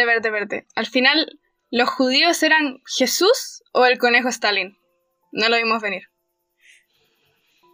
[0.00, 0.66] espérate, espérate, espérate.
[0.74, 1.40] Al final,
[1.70, 4.78] ¿los judíos eran Jesús o el conejo Stalin?
[5.32, 6.02] No lo vimos venir.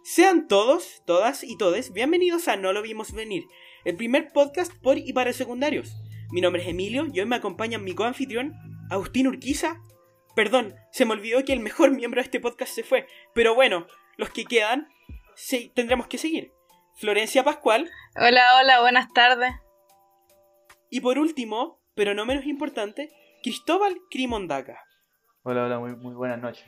[0.03, 3.43] Sean todos, todas y todes bienvenidos a No lo vimos venir,
[3.85, 5.93] el primer podcast por y para secundarios.
[6.31, 8.53] Mi nombre es Emilio y hoy me acompaña mi coanfitrión,
[8.89, 9.81] Agustín Urquiza.
[10.35, 13.85] Perdón, se me olvidó que el mejor miembro de este podcast se fue, pero bueno,
[14.17, 14.87] los que quedan
[15.35, 16.51] sí, tendremos que seguir.
[16.95, 17.89] Florencia Pascual.
[18.15, 19.53] Hola, hola, buenas tardes.
[20.89, 23.11] Y por último, pero no menos importante,
[23.43, 24.83] Cristóbal Crimondaca.
[25.43, 26.65] Hola, hola, muy, muy buenas noches.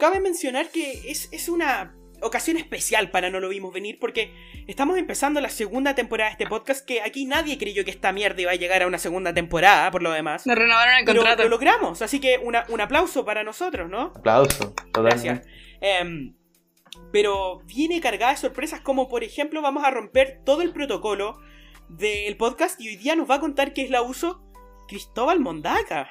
[0.00, 4.34] Cabe mencionar que es, es una ocasión especial para No lo vimos venir porque
[4.66, 8.42] estamos empezando la segunda temporada de este podcast que aquí nadie creyó que esta mierda
[8.42, 10.44] iba a llegar a una segunda temporada, por lo demás.
[10.44, 11.44] Nos renovaron el Pero contrato.
[11.44, 14.12] lo logramos, así que una- un aplauso para nosotros, ¿no?
[14.16, 15.42] Aplauso, Gracias.
[15.42, 15.48] totalmente.
[15.80, 16.34] Em,
[17.12, 21.38] pero viene cargada de sorpresas como por ejemplo vamos a romper todo el protocolo
[21.88, 24.42] del podcast y hoy día nos va a contar qué es la uso
[24.88, 26.08] Cristóbal Mondaca.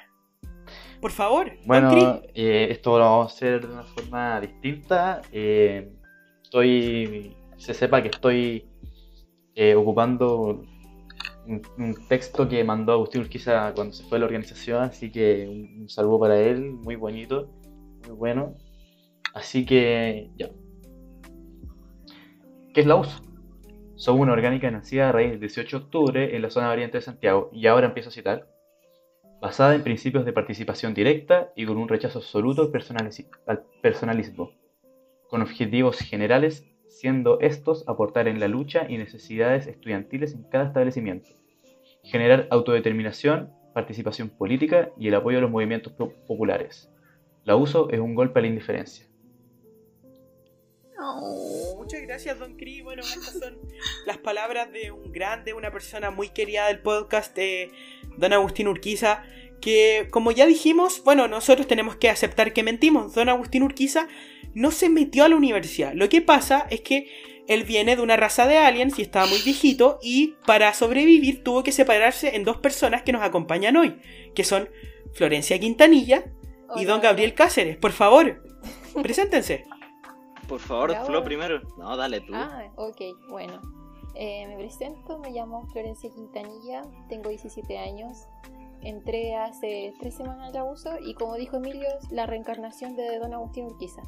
[1.02, 5.22] Por favor, Bueno, eh, esto lo vamos a hacer de una forma distinta.
[5.32, 5.92] Eh,
[6.44, 8.66] estoy, se sepa que estoy
[9.54, 10.64] eh, ocupando
[11.46, 15.48] un, un texto que mandó Agustín Urquiza cuando se fue a la organización, así que
[15.48, 17.52] un, un saludo para él, muy bonito,
[18.08, 18.56] muy bueno.
[19.36, 20.50] Así que ya.
[22.74, 23.22] ¿Qué es la uso?
[23.96, 27.02] Son una orgánica nacida a raíz del 18 de octubre en la zona variante de
[27.02, 28.48] Santiago, y ahora empiezo a citar.
[29.42, 33.12] basada en principios de participación directa y con un rechazo absoluto al,
[33.48, 34.50] al personalismo,
[35.30, 41.30] con objetivos generales, siendo estos aportar en la lucha y necesidades estudiantiles en cada establecimiento,
[42.04, 46.90] generar autodeterminación, participación política y el apoyo a los movimientos po- populares.
[47.44, 49.06] La uso es un golpe a la indiferencia.
[51.78, 52.84] Muchas gracias, Don Cris.
[52.84, 53.58] Bueno, estas son
[54.06, 57.72] las palabras de un grande, una persona muy querida del podcast, de
[58.18, 59.24] Don Agustín Urquiza.
[59.62, 63.14] Que, como ya dijimos, bueno, nosotros tenemos que aceptar que mentimos.
[63.14, 64.08] Don Agustín Urquiza
[64.54, 65.94] no se metió a la universidad.
[65.94, 67.10] Lo que pasa es que
[67.48, 70.00] él viene de una raza de aliens y estaba muy viejito.
[70.02, 73.98] Y para sobrevivir tuvo que separarse en dos personas que nos acompañan hoy,
[74.34, 74.70] que son
[75.14, 76.26] Florencia Quintanilla
[76.76, 77.78] y Don Gabriel Cáceres.
[77.78, 78.44] Por favor,
[79.02, 79.66] preséntense.
[80.48, 81.62] Por favor, ¿Ya Flo primero.
[81.78, 82.34] No, dale tú.
[82.36, 83.62] Ah, ok, bueno.
[84.16, 88.28] Eh, me presento, me llamo Florencia Quintanilla, tengo 17 años.
[88.82, 93.34] Entré hace tres semanas al uso y como dijo Emilio, es la reencarnación de Don
[93.34, 94.04] Agustín Urquiza.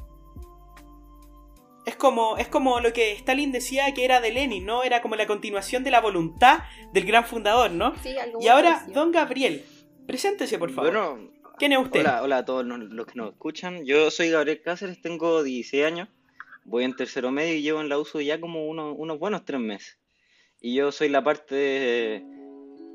[1.84, 4.82] Es como, es como lo que Stalin decía que era de Lenin, ¿no?
[4.82, 6.60] Era como la continuación de la voluntad
[6.92, 7.94] del gran fundador, ¿no?
[8.02, 9.00] Sí, algo Y ahora, parecido.
[9.00, 9.64] don Gabriel,
[10.06, 10.92] preséntese, por favor.
[10.92, 12.00] Bueno, ¿Quién es usted?
[12.00, 13.84] hola, hola a todos los los que nos escuchan.
[13.86, 16.08] Yo soy Gabriel Cáceres, tengo 16 años,
[16.68, 19.60] voy en tercero medio y llevo en la uso ya como unos, unos buenos tres
[19.60, 19.98] meses.
[20.60, 21.54] Y yo soy la parte...
[21.54, 22.22] de-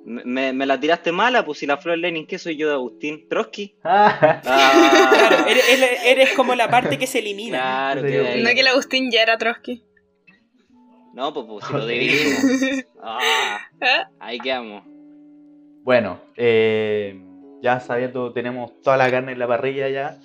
[0.05, 3.27] Me, me- la tiraste mala, pues si la Flor Lenin, ¿qué soy yo de Agustín?
[3.29, 3.75] ¿Trotsky?
[3.81, 7.57] Claro, Ah, eres, eres- eres como la parte que se elimina.
[7.57, 8.07] claro, Sí.
[8.07, 8.41] que.
[8.43, 9.83] No que el Agustín ya era Trotsky.
[11.13, 12.85] No, pues, pues si lo dividimos.
[13.05, 14.09] Ah, ¿Ah?
[14.19, 14.83] ahí quedamos.
[15.83, 17.19] Bueno, eh,
[17.61, 20.17] ya sabiendo, tenemos toda la carne en la parrilla ya.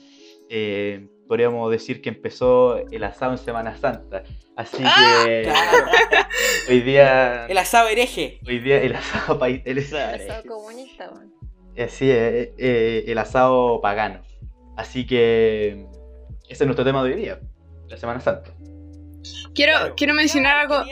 [0.48, 4.22] eh, podríamos decir que empezó el asado en Semana Santa.
[4.56, 5.86] Así que Claro,
[6.68, 8.40] hoy día, el asado hereje.
[8.46, 11.32] hoy día el asado, pa- el, El asado comunista, man.
[11.76, 14.22] eh, sí, eh, el asado pagano.
[14.76, 15.86] Así que
[16.48, 17.40] ese es nuestro tema de hoy día,
[17.88, 18.50] la Semana Santa.
[19.54, 19.94] Quiero, Claro.
[19.96, 20.84] quiero mencionar algo.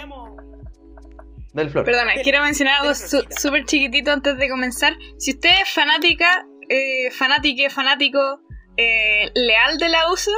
[1.55, 1.85] Del flor.
[1.87, 4.95] Perdona, quiero mencionar algo su- súper chiquitito antes de comenzar.
[5.19, 8.41] Si usted es fanática, eh, fanátique, fanático,
[8.77, 10.31] eh, leal de la uso,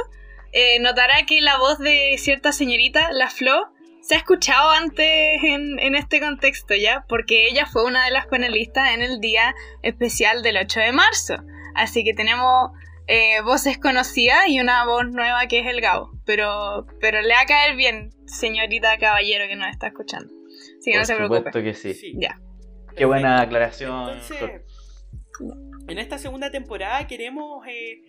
[0.51, 3.71] eh, notará que la voz de cierta señorita, la Flo,
[4.01, 7.05] se ha escuchado antes en, en este contexto, ¿ya?
[7.07, 9.53] Porque ella fue una de las panelistas en el día
[9.83, 11.35] especial del 8 de marzo.
[11.75, 12.71] Así que tenemos
[13.07, 16.11] eh, voces conocidas y una voz nueva que es el Gabo.
[16.25, 20.33] Pero, pero le va a caer bien, señorita caballero que nos está escuchando.
[20.79, 21.37] Así que no Por se preocupe.
[21.39, 21.93] supuesto que sí.
[21.93, 22.13] Sí.
[22.17, 22.39] Ya.
[22.95, 24.09] Qué buena aclaración.
[24.09, 24.61] Entonces,
[25.87, 28.01] en esta segunda temporada queremos eh,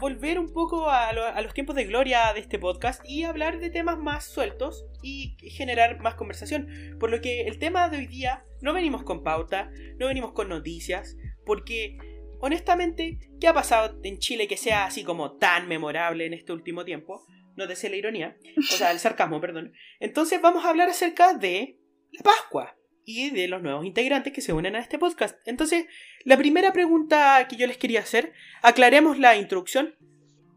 [0.00, 3.60] volver un poco a, lo- a los tiempos de gloria de este podcast y hablar
[3.60, 6.68] de temas más sueltos y generar más conversación.
[6.98, 10.48] Por lo que el tema de hoy día no venimos con pauta, no venimos con
[10.48, 11.98] noticias, porque
[12.40, 16.84] honestamente, ¿qué ha pasado en Chile que sea así como tan memorable en este último
[16.84, 17.26] tiempo?
[17.56, 19.72] No deseo la ironía, o sea, el sarcasmo, perdón.
[19.98, 21.76] Entonces vamos a hablar acerca de
[22.12, 25.36] la Pascua y de los nuevos integrantes que se unen a este podcast.
[25.46, 25.86] Entonces,
[26.24, 28.32] la primera pregunta que yo les quería hacer,
[28.62, 29.94] aclaremos la introducción.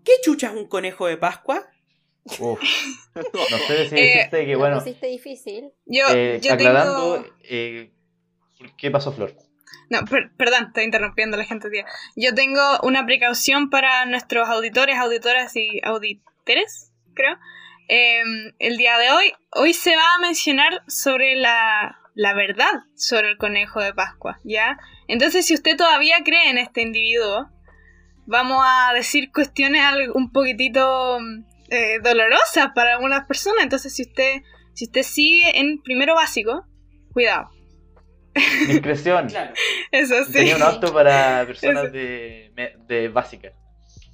[0.05, 1.67] ¿Qué chucha es un conejo de Pascua?
[2.39, 2.59] Uf.
[3.15, 5.71] No sé si Eh, decirte que, Lo bueno, pusiste difícil.
[5.85, 7.35] Yo, eh, yo aclarando, tengo...
[7.43, 7.91] eh,
[8.77, 9.35] ¿qué pasó, Flor?
[9.89, 11.69] No, per- perdón, estoy interrumpiendo a la gente.
[11.69, 11.85] Tía.
[12.15, 17.37] Yo tengo una precaución para nuestros auditores, auditoras y auditores, creo.
[17.89, 18.21] Eh,
[18.59, 23.37] el día de hoy, hoy se va a mencionar sobre la, la verdad sobre el
[23.37, 24.77] conejo de Pascua, ¿ya?
[25.07, 27.49] Entonces, si usted todavía cree en este individuo,
[28.25, 29.81] vamos a decir cuestiones
[30.13, 31.19] un poquitito
[31.69, 33.63] eh, dolorosas para algunas personas.
[33.63, 34.41] Entonces, si usted,
[34.73, 36.65] si usted sigue en primero básico,
[37.13, 37.49] cuidado.
[38.67, 39.27] Discreción.
[39.29, 39.53] Claro.
[39.91, 40.33] Eso sí.
[40.33, 42.51] Tenía un auto para personas de,
[42.87, 43.51] de básica.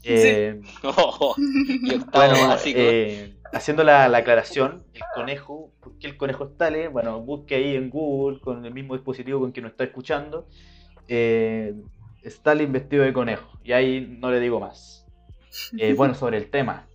[0.03, 2.79] Eh, Oh, y octavo Bueno, básico.
[2.81, 6.87] eh, haciendo la, la aclaración, el conejo, ¿por qué el conejo Stale?
[6.87, 10.47] Bueno, busque ahí en Google con el mismo dispositivo con que nos está escuchando.
[11.07, 11.73] Eh,
[12.23, 13.59] Stalin vestido de conejo.
[13.63, 15.05] Y ahí no le digo más.
[15.77, 16.87] Eh, bueno, sobre el tema.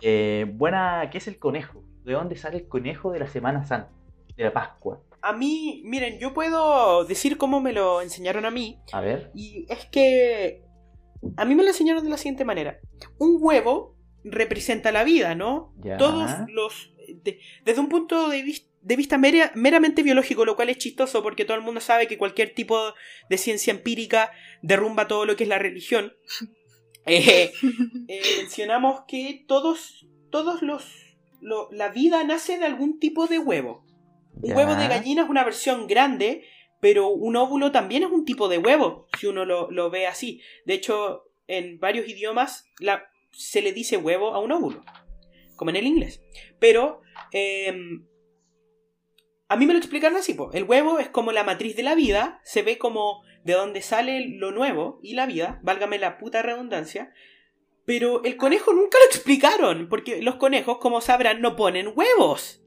[0.00, 1.82] Eh, buena, ¿qué es el conejo?
[2.04, 3.90] ¿De dónde sale el conejo de la Semana Santa?
[4.36, 5.00] De la Pascua.
[5.22, 8.78] A mí, miren, yo puedo decir cómo me lo enseñaron a mí.
[8.92, 9.30] A ver.
[9.34, 10.62] Y es que
[11.36, 12.78] a mí me lo enseñaron de la siguiente manera.
[13.18, 15.72] Un huevo representa la vida, ¿no?
[15.82, 15.96] Ya.
[15.96, 16.93] Todos los...
[17.22, 21.22] de- desde un punto de, vis- de vista mera- meramente biológico, lo cual es chistoso
[21.22, 22.92] porque todo el mundo sabe que cualquier tipo
[23.30, 24.30] de ciencia empírica
[24.62, 26.12] derrumba todo lo que es la religión.
[27.06, 27.52] Eh,
[28.08, 30.86] eh, mencionamos que todos, todos los...
[31.42, 33.84] lo- la vida nace de algún tipo de huevo.
[34.36, 34.56] Un Ya.
[34.56, 36.46] huevo de gallina es una versión grande,
[36.80, 40.40] pero un óvulo también es un tipo de huevo, si uno lo, lo ve así.
[40.64, 44.82] De hecho, en varios idiomas la- se le dice huevo a un óvulo,
[45.56, 46.22] como en el inglés.
[46.58, 47.02] Pero
[47.34, 48.06] em,
[49.48, 50.50] a mí me lo explicaron así, po.
[50.52, 54.26] el huevo es como la matriz de la vida, se ve como de donde sale
[54.38, 57.12] lo nuevo y la vida, válgame la puta redundancia.
[57.84, 62.62] Pero el conejo nunca lo explicaron, porque los conejos, como sabrán, no ponen huevos.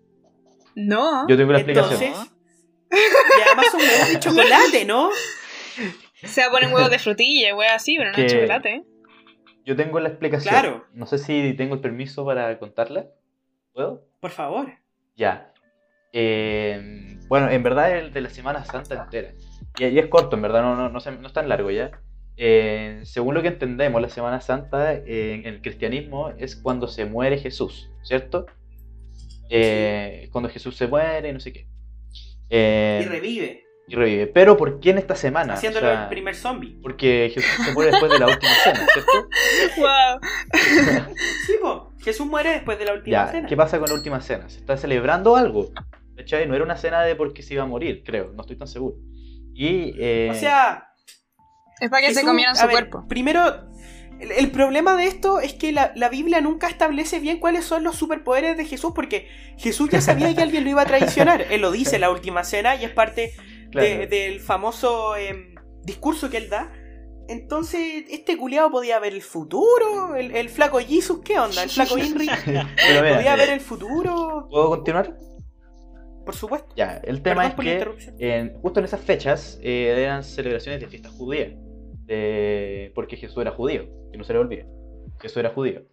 [0.75, 1.27] No.
[1.27, 2.03] Yo tengo la explicación.
[2.03, 2.33] Entonces,
[2.91, 5.09] y además son huevos de chocolate, ¿no?
[6.23, 8.83] Se ponen huevos de frutilla, huevos así, pero no de chocolate.
[9.65, 10.53] Yo tengo la explicación.
[10.53, 10.85] Claro.
[10.93, 13.07] No sé si tengo el permiso para contarla.
[13.73, 14.06] ¿Puedo?
[14.19, 14.67] Por favor.
[15.15, 15.53] Ya.
[16.13, 19.33] Eh, bueno, en verdad es el de la Semana Santa entera.
[19.77, 21.91] Y, y es corto, en verdad, no, no, no, se- no es tan largo ya.
[22.37, 27.05] Eh, según lo que entendemos, la Semana Santa eh, en el cristianismo es cuando se
[27.05, 28.45] muere Jesús, ¿cierto?
[29.49, 31.67] Eh, Cuando Jesús se muere y no sé qué.
[32.49, 34.27] Y revive, y revive.
[34.27, 35.53] Pero ¿por qué en esta semana?
[35.53, 36.77] haciéndolo O sea, el primer zombie.
[36.81, 39.27] Porque Jesús se muere después de la última cena, ¿cierto?
[39.77, 40.19] Wow.
[41.45, 41.91] Sí, po.
[42.11, 43.47] Jesús muere después de la última Ya, cena.
[43.47, 44.47] ¿qué pasa con la última cena?
[44.49, 45.71] ¿Se está celebrando algo?
[46.15, 46.47] ¿Cachai?
[46.47, 48.95] No era una cena de porque se iba a morir, creo, no estoy tan seguro.
[49.53, 50.89] Y, eh, O sea,
[51.79, 53.05] Es para que se Jesús- comieran a su ver, cuerpo.
[53.07, 53.41] Primero,
[54.19, 57.83] el, el problema de esto es que la, la Biblia nunca establece bien cuáles son
[57.83, 59.27] los superpoderes de Jesús, porque
[59.57, 61.41] Jesús ya sabía que alguien lo iba a traicionar.
[61.51, 63.33] Él lo dice en la última cena y es parte
[63.71, 66.71] claro, de- del famoso em, discurso que él da.
[67.29, 70.15] Entonces, este culiado podía ver el futuro.
[70.15, 71.63] El, el flaco Jesus, ¿qué onda?
[71.63, 72.27] El flaco Inri
[73.15, 74.47] podía ver el futuro.
[74.49, 75.17] ¿Puedo continuar?
[76.25, 76.73] Por supuesto.
[76.75, 80.87] Ya, el tema Perdón es que en- justo en esas fechas eh, eran celebraciones de
[80.87, 81.53] fiestas judías,
[82.05, 84.67] de- porque Jesús era judío, que no se le olvide,
[85.21, 85.83] Jesús era judío.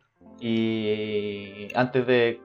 [0.41, 2.41] Y antes de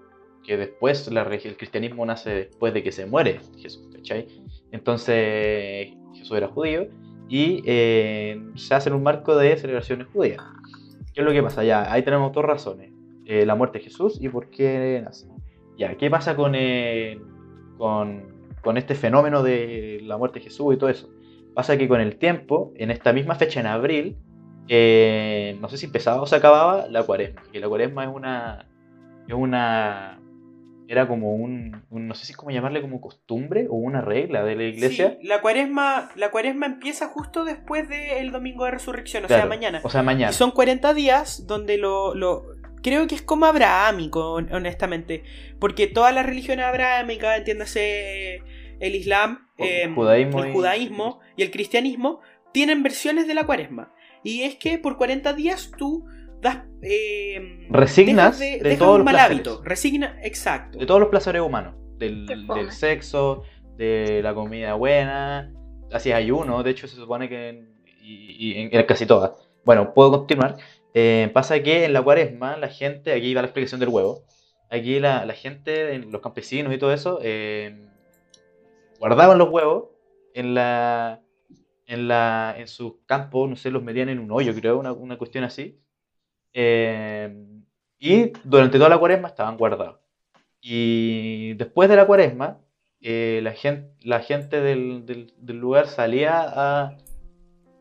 [0.46, 4.27] que después la el cristianismo nace después de que se muere Jesús, ¿cachai?
[4.72, 6.88] Entonces Jesús era judío
[7.29, 10.43] y eh, se hace en un marco de celebraciones judías.
[11.13, 11.63] ¿Qué es lo que pasa?
[11.63, 12.91] Ya, ahí tenemos dos razones.
[13.25, 15.27] Eh, la muerte de Jesús y por qué nace.
[15.77, 17.21] Ya, ¿qué pasa con, eh,
[17.77, 18.24] con,
[18.62, 21.09] con este fenómeno de la muerte de Jesús y todo eso?
[21.53, 24.17] Pasa que con el tiempo, en esta misma fecha, en abril,
[24.67, 27.43] eh, no sé si empezaba o se acababa la cuaresma.
[27.51, 28.67] Que la cuaresma es una.
[29.27, 30.19] Es una.
[30.91, 34.43] Era como un, un- No sé si es como llamarle como costumbre o una regla
[34.43, 35.17] de la iglesia.
[35.22, 39.81] Sí, la cuaresma, la cuaresma empieza justo después del domingo de resurrección, o sea, mañana.
[39.84, 40.31] O sea, mañana.
[40.31, 42.43] Y son 40 días donde lo, lo-
[42.81, 45.24] Creo que es como abrahámico, hon- honestamente.
[45.60, 48.41] Porque todas las religiones abrahámicas, entiéndase
[48.79, 52.22] el Islam, O- eh, judaísmo el y- judaísmo y el cristianismo,
[52.53, 53.93] tienen versiones de la cuaresma.
[54.24, 56.05] Y es que por 40 días tú
[56.41, 56.60] das...
[56.81, 59.38] eh, Resignas de todos un los mal placeres.
[59.48, 59.62] hábito.
[59.63, 60.77] Resigna, exacto.
[60.79, 61.75] de todos los placeres humanos.
[61.98, 62.27] Del,
[62.72, 63.43] sexo,
[63.77, 65.53] de la comida buena.
[65.91, 69.31] Hacías ayuno, de hecho se supone que en, y, y en, en casi todas.
[69.65, 70.58] Bueno, puedo continuar.
[70.93, 74.24] Eh, pasa que en la cuaresma la gente, aquí va la explicación del huevo,
[74.69, 77.86] aquí la, la gente, en los campesinos y todo eso, eh,
[79.00, 79.89] guardaban los huevos
[80.34, 81.22] en la
[81.86, 85.17] en la en sus campos, no sé, los metían en un hoyo, creo, una, una
[85.17, 85.79] cuestión así.
[86.53, 87.46] Eh,
[88.00, 90.00] y durante toda la cuaresma estaban guardados.
[90.62, 92.60] Y después de la cuaresma,
[93.01, 96.98] eh, la, gente, la gente del, lugar salía a,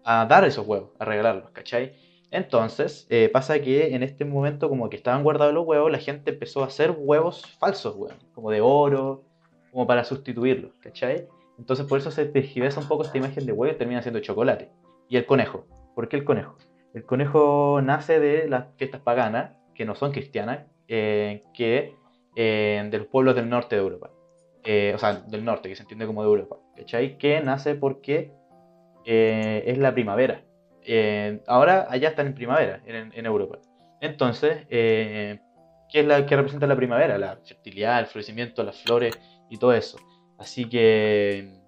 [0.05, 1.93] dar esos huevos, a regalarlos, ¿cachai?
[2.31, 6.31] Entonces, eh, pasa que en este momento, como que estaban guardados los huevos, la gente
[6.31, 9.25] empezó a hacer huevos falsos, weón, como de oro,
[9.73, 11.27] como para sustituirlos, ¿cachai?
[11.59, 14.71] Entonces, por eso se tergiversa un poco esta imagen de huevo y termina siendo chocolate.
[15.09, 15.67] Y el conejo.
[15.95, 16.57] ¿Por qué el conejo?
[16.95, 21.95] El conejo nace de las fiestas paganas, que no son cristianas, eh, que
[22.37, 24.11] eh, de los pueblos del norte de Europa.
[24.65, 26.57] Eh, o sea, del norte, que se entiende como de Europa.
[26.77, 27.19] ¿Cachai?
[27.19, 28.33] Que nace porque
[29.05, 30.43] eh, es la primavera.
[30.85, 33.59] Eh, ahora allá están en primavera, en, Europa.
[34.01, 35.39] Entonces, eh,
[35.91, 37.17] ¿qué es la que representa la primavera?
[37.17, 39.19] La fertilidad, el florecimiento, las flores
[39.49, 39.99] y todo eso.
[40.39, 41.59] Así que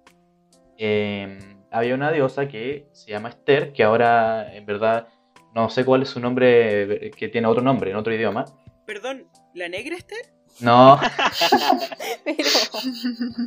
[1.71, 5.07] había una diosa que se llama Esther, que ahora en verdad
[5.55, 8.45] no sé cuál es su nombre, que tiene otro nombre en otro idioma.
[8.85, 10.15] Perdón, ¿la negra este?
[10.59, 10.99] No,
[12.25, 12.49] Pero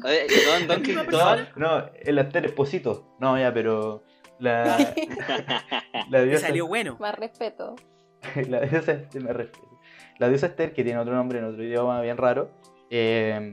[0.04, 0.26] Oye,
[0.66, 3.14] don, don no, el Esther Esposito.
[3.20, 4.02] No, ya, pero
[4.38, 4.78] la,
[6.10, 6.96] la Me diosa salió bueno.
[6.98, 7.76] más respeto.
[8.48, 9.78] la diosa Esther, me refiero.
[10.18, 12.50] La diosa Esther, que tiene otro nombre en otro idioma bien raro,
[12.90, 13.50] eh,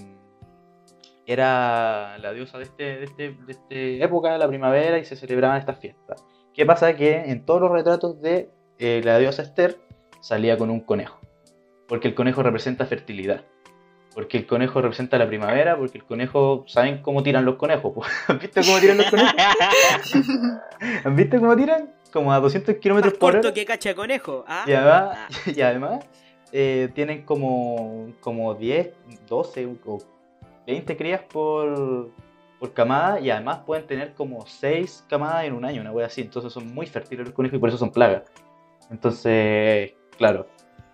[1.31, 5.57] era la diosa de este, de este, de este época, la primavera, y se celebraban
[5.57, 6.25] estas fiestas.
[6.53, 6.95] ¿Qué pasa?
[6.95, 9.77] Que en todos los retratos de eh, la diosa Esther
[10.19, 11.19] salía con un conejo.
[11.87, 13.45] Porque el conejo representa fertilidad.
[14.13, 18.05] Porque el conejo representa la primavera, porque el conejo, ¿saben cómo tiran los conejos?
[18.27, 19.33] ¿Han visto cómo tiran los conejos?
[21.05, 21.93] ¿Han visto cómo tiran?
[22.11, 23.41] Como a 200 Más kilómetros por hora.
[23.41, 24.43] corto que cacha conejo.
[24.47, 24.65] ¿ah?
[24.67, 25.17] Y además,
[25.55, 26.05] y además
[26.51, 28.89] eh, tienen como, como 10,
[29.27, 29.99] 12 o
[30.67, 32.09] 20 crías por,
[32.59, 36.21] por camada y además pueden tener como 6 camadas en un año, una wea así.
[36.21, 38.23] Entonces son muy fértiles los conejos y por eso son plagas.
[38.89, 40.47] Entonces, claro,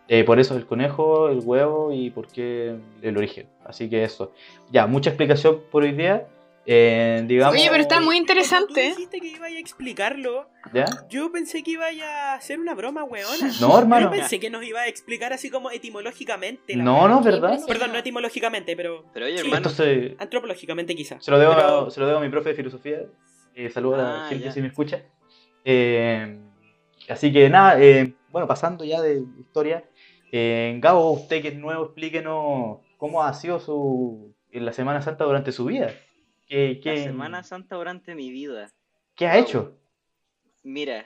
[0.07, 3.47] eh, por eso el conejo, el huevo y por qué el origen.
[3.65, 4.31] Así que eso.
[4.71, 6.27] Ya, mucha explicación por hoy día.
[6.69, 8.81] Eh, digamos, Oye, pero está muy Cuando tú interesante.
[8.89, 10.83] dijiste que iba a explicarlo, ¿Ya?
[11.09, 13.29] yo pensé que iba a hacer una broma, weona.
[13.61, 14.05] No, Yo hermano.
[14.07, 16.75] no pensé que nos iba a explicar así como etimológicamente.
[16.75, 17.57] la No, no, ¿verdad?
[17.65, 21.21] Perdón, no etimológicamente, pero Pero oye, Sí, hermano, Entonces, antropológicamente quizá.
[21.21, 22.97] Se lo debo, Pero- a, se lo debo a mi profe de filosofía.
[23.55, 24.51] Eh, saludos a la Ah, gente ya.
[24.51, 25.03] si me escucha.
[25.63, 26.37] Eh,
[27.07, 29.85] así que nada, eh, bueno, pasando ya de historia.
[30.33, 35.23] eh, Gabo, usted que es nuevo, explíquenos cómo ha sido su en la Semana Santa
[35.23, 35.91] durante su vida.
[36.47, 38.71] ¿Qué, la Semana Santa durante mi vida.
[39.15, 39.77] ¿qué ha hecho?
[40.63, 41.05] Mira,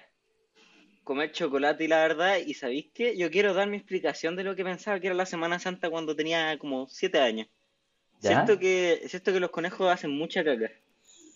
[1.04, 3.18] comer chocolate y la verdad, y ¿sabéis qué?
[3.18, 6.16] Yo quiero dar mi explicación de lo que pensaba que era la Semana Santa cuando
[6.16, 7.48] tenía como 7 años.
[8.20, 8.32] ¿Ya?
[8.32, 10.70] Siento que, siento que los conejos hacen mucha caca.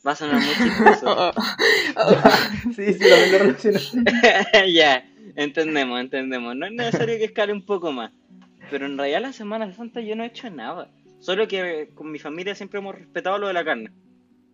[0.06, 0.46] Va a sonar muy
[2.76, 3.80] sí, sí, lo relaciono.
[4.72, 5.04] ya,
[5.36, 6.56] entendemos, entendemos.
[6.56, 8.12] No es necesario que escale un poco más.
[8.70, 10.92] Pero en realidad la Semana Santa yo no he hecho nada.
[11.25, 13.89] Solo que con mi familia siempre hemos respetado lo de la carne.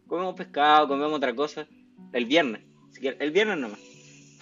[0.07, 1.67] Comemos pescado, comemos otra cosa.
[2.13, 2.61] El viernes.
[3.01, 3.79] El viernes nomás.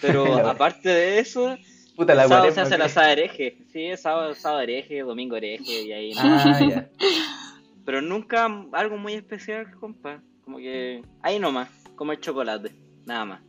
[0.00, 1.58] Pero aparte de eso,
[1.96, 3.58] Puta la sábado se hace el asado hereje.
[3.72, 6.12] Sí, sábado, sábado hereje, domingo hereje y ahí.
[6.16, 6.88] Ah, ya.
[7.84, 10.22] Pero nunca algo muy especial, compa.
[10.44, 12.70] Como que ahí nomás, comer chocolate.
[13.06, 13.40] Nada más.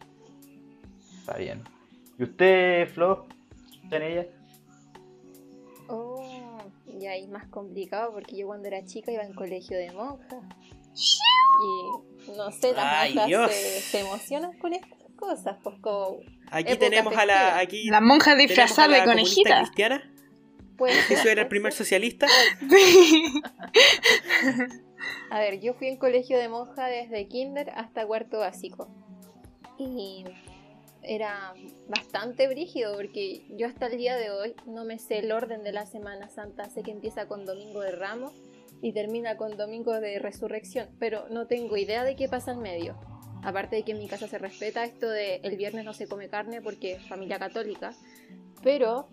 [1.19, 1.61] Está bien.
[2.17, 3.27] ¿Y usted, Flo?
[3.83, 4.25] ¿Está en ella?
[7.01, 10.43] Y ahí más complicado porque yo cuando era chica iba en colegio de monjas.
[11.63, 16.17] Y no sé, las Ay, monjas se, se emocionan con estas cosas, pues como
[16.51, 17.57] Aquí tenemos a la.
[17.57, 19.61] Aquí La monja disfrazada la de conejita.
[19.61, 20.13] cristiana.
[20.77, 22.27] puede ser, Eso era el primer socialista.
[25.31, 28.89] A ver, yo fui en colegio de monja desde kinder hasta cuarto básico.
[29.79, 30.25] Y
[31.03, 31.53] era
[31.87, 35.71] bastante brígido porque yo hasta el día de hoy no me sé el orden de
[35.71, 36.69] la Semana Santa.
[36.69, 38.33] Sé que empieza con Domingo de Ramos
[38.81, 42.97] y termina con Domingo de Resurrección, pero no tengo idea de qué pasa en medio.
[43.43, 46.29] Aparte de que en mi casa se respeta esto de el viernes no se come
[46.29, 47.93] carne porque es familia católica,
[48.63, 49.09] pero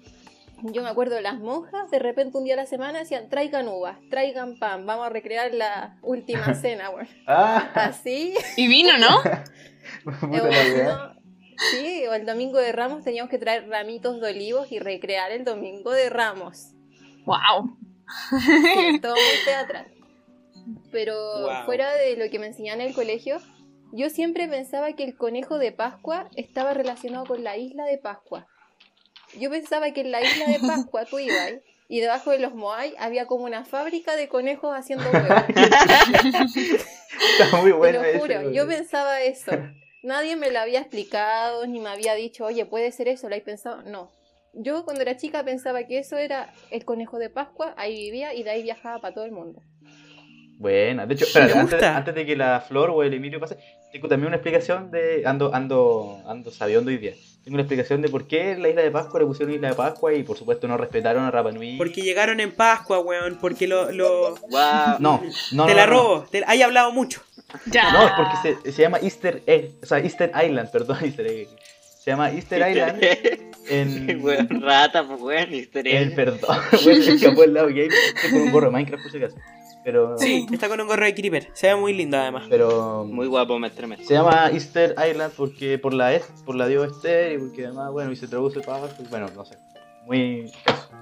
[0.63, 3.97] yo me acuerdo las monjas de repente un día a la semana decían traigan uvas,
[4.11, 7.09] traigan pan, vamos a recrear la última cena, bueno.
[7.27, 9.23] Ah, Así Y vino, ¿no?
[10.05, 11.18] puta la weá.
[11.73, 15.45] Sí, o el domingo de Ramos teníamos que traer ramitos de olivos y recrear el
[15.45, 16.73] domingo de Ramos.
[17.25, 17.77] ¡Wow!
[18.41, 19.87] Sí, todo muy teatral.
[20.93, 21.65] Pero Wow.
[21.67, 23.39] fuera de lo que me enseñaban en el colegio,
[23.93, 28.47] yo siempre pensaba que el conejo de Pascua estaba relacionado con la isla de Pascua.
[29.39, 31.53] Yo pensaba que en la isla de Pascua tú ibas
[31.89, 35.43] y debajo de los Moai había como una fábrica de conejos haciendo huevos.
[37.39, 38.53] Está muy Te bueno lo ese, juro, weón.
[38.53, 39.53] yo pensaba eso.
[40.03, 43.41] Nadie me lo había explicado, ni me había dicho, oye, puede ser eso, lo he
[43.41, 43.83] pensado.
[43.83, 44.11] No.
[44.53, 48.43] Yo cuando era chica pensaba que eso era el conejo de Pascua, ahí vivía y
[48.43, 49.63] de ahí viajaba para todo el mundo.
[50.59, 51.07] Buena.
[51.07, 53.59] De hecho, espérate, antes de que la Flor o el Emilio pase,
[53.93, 55.23] tengo también una explicación de.
[55.25, 57.15] Ando, ando, ando sabiendo hoy día.
[57.49, 60.13] Tengo una explicación de por qué la isla de Pascua le pusieron isla de Pascua
[60.13, 61.79] y por supuesto no respetaron a Rapa Nui.
[61.79, 63.39] Porque llegaron en Pascua, weón.
[63.41, 63.91] Porque lo.
[63.91, 64.37] lo...
[64.37, 64.97] Guau.
[64.99, 65.65] No, no.
[65.65, 65.99] te no, la no, no.
[65.99, 66.27] robo.
[66.31, 66.45] Te...
[66.47, 67.23] Hay hablado mucho.
[67.65, 67.91] Ya.
[67.91, 71.49] No, es porque se, se llama Easter Egg, o sea, Easter Island, perdón, Easter Egg.
[72.05, 73.03] Se llama Easter Island
[73.71, 74.23] en.
[74.23, 76.03] Weón, rata, pues weón, historia.
[76.03, 77.89] en perdón, bueno, se escapó el lado game,
[78.31, 79.37] con un gorro de Minecraft por si acaso.
[79.89, 80.19] Pero.
[80.19, 81.49] Sí, está con un gorro de Creeper.
[81.55, 82.45] Se ve muy lindo además.
[82.51, 83.07] Pero.
[83.07, 84.05] Muy guapo, me estremece.
[84.05, 87.91] Se llama Easter Island porque por la es, por la diosa Esther y porque además,
[87.93, 89.57] bueno, y se traduce para bueno, no sé.
[90.05, 90.53] Muy.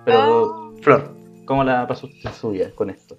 [0.04, 0.80] Pero, Ah.
[0.82, 1.16] Flor,
[1.46, 3.18] ¿cómo la pasó usted su vida con esto?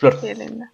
[0.00, 0.20] Flor.
[0.20, 0.72] Qué linda.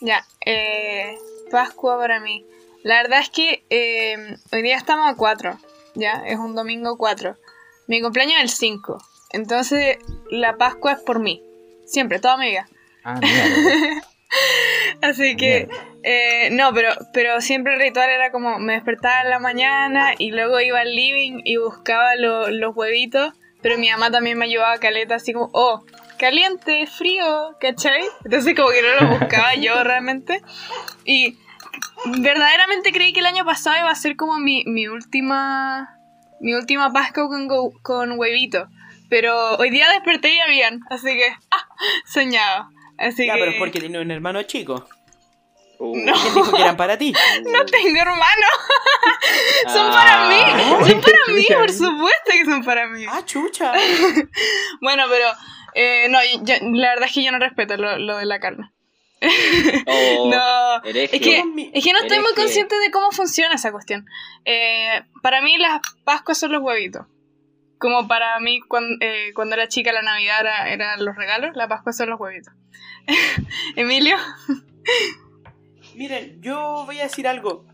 [0.00, 1.18] Ya, eh,
[1.50, 2.46] Pascua para mí.
[2.84, 5.58] La verdad es que eh, hoy día estamos a 4,
[5.96, 7.34] ya, es un domingo 4.
[7.88, 8.98] Mi cumpleaños es el 5,
[9.32, 9.98] entonces
[10.30, 11.42] la Pascua es por mí,
[11.86, 12.68] siempre, toda mi vida.
[13.04, 13.18] Ah.
[15.02, 15.68] Así que,
[16.02, 20.30] eh, no, pero, pero siempre el ritual era como me despertaba en la mañana y
[20.30, 23.32] luego iba al living y buscaba lo- los huevitos,
[23.62, 25.84] pero mi mamá también me ayudaba a caleta, así como, oh,
[26.18, 28.02] caliente, frío, ¿cachai?
[28.24, 30.40] Entonces como que no lo buscaba yo realmente.
[31.04, 31.38] Y
[32.18, 35.96] verdaderamente creí que el año pasado iba a ser como mi, mi última
[36.40, 37.48] mi última Pascua con,
[37.82, 38.66] con huevito.
[39.10, 41.66] Pero hoy día desperté y habían, así que, ah,
[42.06, 42.70] soñaba.
[42.96, 43.40] Así Ya, que...
[43.40, 44.88] pero es porque tiene un hermano chico.
[45.78, 46.12] Uh, No.
[46.12, 47.12] ¿Quién dijo que eran para ti?
[47.44, 48.46] No tengo hermano.
[49.66, 49.92] son Ah.
[49.92, 50.84] para mí.
[50.90, 53.04] Son para mí, por supuesto que son para mí.
[53.08, 53.72] Ah, chucha.
[54.80, 55.26] Bueno, pero
[55.74, 58.70] eh, no, yo- la verdad es que yo no respeto lo, lo de la carne.
[59.86, 60.84] oh, no.
[60.84, 61.16] hereje.
[61.16, 61.38] Es que,
[61.74, 64.06] es que no estoy muy consciente de cómo funciona esa cuestión.
[64.44, 67.06] Eh, para mí las Pascuas son los huevitos.
[67.80, 68.96] Como para mí cuando,
[69.34, 72.52] cuando era chica la Navidad era, eran los regalos, la Pascua son los huevitos.
[73.76, 74.16] Emilio.
[75.96, 77.64] Miren, yo voy a decir algo.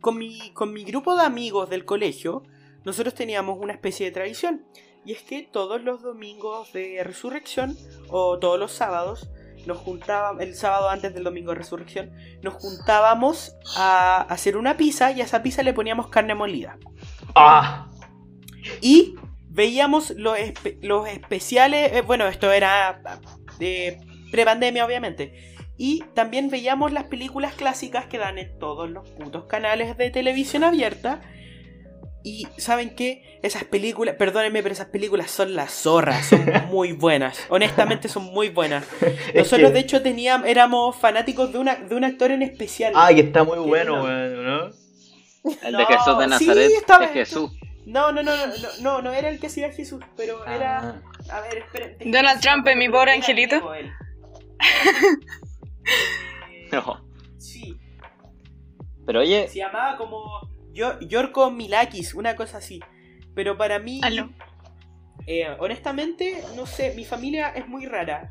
[0.00, 2.42] Con mi, con mi grupo de amigos del colegio,
[2.84, 4.66] nosotros teníamos una especie de tradición.
[5.04, 7.76] Y es que todos los domingos de resurrección,
[8.08, 9.28] o todos los sábados,
[9.66, 12.12] nos juntábamos, el sábado antes del domingo de resurrección,
[12.42, 16.78] nos juntábamos a hacer una pizza y a esa pizza le poníamos carne molida.
[17.34, 17.88] ¡Ah!
[18.80, 19.16] Y
[19.52, 23.00] veíamos los, espe- los especiales, eh, bueno, esto era
[23.58, 23.98] de
[24.30, 25.34] pre-pandemia obviamente.
[25.76, 30.64] Y también veíamos las películas clásicas que dan en todos los putos canales de televisión
[30.64, 31.20] abierta.
[32.24, 37.36] Y saben qué, esas películas, perdónenme, pero esas películas son las zorras, son muy buenas.
[37.48, 38.84] Honestamente son muy buenas.
[39.00, 42.92] Es Nosotros que- de hecho teníamos, éramos fanáticos de, una, de un actor en especial.
[42.94, 44.04] ¡Ay, está muy Que bueno, no.
[44.04, 44.44] weón!
[44.44, 44.66] ¿no?
[45.64, 47.50] El No, de Jesús de sí, Nazaret estaba- es Jesús.
[47.84, 51.02] No, no, no, no, no, no, no era el que hacía Jesús, pero era...
[51.30, 51.36] Ah.
[51.36, 52.12] A ver, esperen.
[52.12, 53.74] Donald Trump en mi pobre Era angelito.
[53.74, 53.90] él.
[54.60, 55.18] Eh,
[56.72, 57.04] No.
[57.38, 57.78] Sí,
[59.04, 60.24] Pero oye, se llamaba como
[60.72, 62.80] Yo- Yorko Milakis, una cosa así.
[63.34, 64.30] Pero para mí, Aló.
[65.26, 68.30] eh, honestamente, no sé, mi familia es muy rara.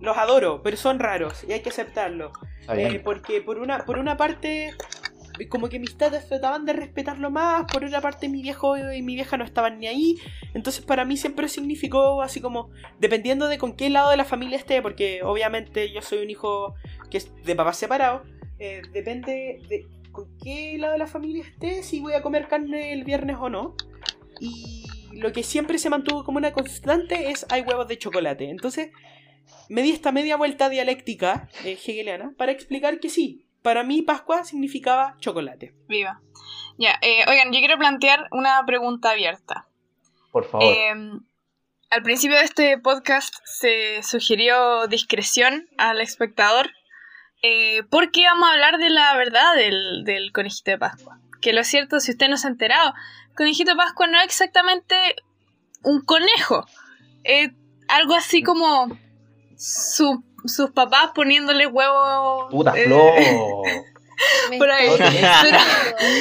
[0.00, 2.32] Los adoro, pero son raros y hay que aceptarlo.
[2.68, 4.74] Eh, porque por una, por una parte,
[5.48, 9.14] como que mis tatas trataban de respetarlo más, por otra parte mi viejo y mi
[9.14, 10.16] vieja no estaban ni ahí.
[10.54, 12.70] Entonces para mí siempre significó así como,
[13.00, 16.74] dependiendo de con qué lado de la familia esté, porque obviamente yo soy un hijo
[17.10, 18.22] que es de papás separados,
[18.58, 22.92] eh, depende de con qué lado de la familia esté, si voy a comer carne
[22.92, 23.74] el viernes o no.
[24.40, 28.48] Y lo que siempre se mantuvo como una constante es hay huevos de chocolate.
[28.48, 28.90] Entonces
[29.68, 34.44] me di esta media vuelta dialéctica eh, hegeliana para explicar que sí, para mí Pascua
[34.44, 35.74] significaba chocolate.
[35.88, 36.20] Viva.
[36.76, 39.66] Ya, eh, oigan, yo quiero plantear una pregunta abierta.
[40.30, 40.66] Por favor.
[40.66, 40.92] Eh,
[41.88, 46.70] al principio de este podcast se sugirió discreción al espectador
[47.42, 51.18] eh, porque vamos a hablar de la verdad del, del conejito de Pascua.
[51.40, 52.92] Que lo cierto, si usted no se ha enterado,
[53.30, 54.94] el conejito de Pascua no es exactamente
[55.82, 56.66] un conejo.
[57.22, 57.50] Es
[57.88, 58.88] algo así como
[59.56, 62.50] su- sus papás poniéndole huevos.
[62.50, 63.14] ¡Puta eh, flor!
[64.58, 64.88] Por ahí.
[64.98, 65.58] Pero-.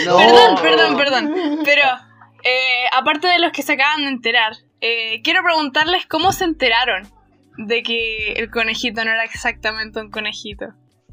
[0.05, 0.17] No.
[0.17, 1.59] Perdón, perdón, perdón.
[1.63, 1.83] Pero,
[2.43, 7.07] eh, aparte de los que se acaban de enterar, eh, quiero preguntarles cómo se enteraron
[7.57, 10.65] de que el conejito no era exactamente un conejito.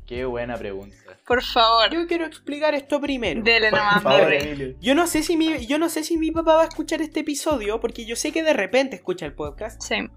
[0.06, 0.96] ¡Qué buena pregunta!
[1.26, 3.42] Por favor, Yo quiero explicar esto primero.
[3.42, 4.34] dele Por nomás, mi favor.
[4.80, 7.20] Yo no sé si mi, yo no sé si mi papá va a escuchar este
[7.20, 10.08] episodio, porque yo sé que de repente escucha el podcast, Sí.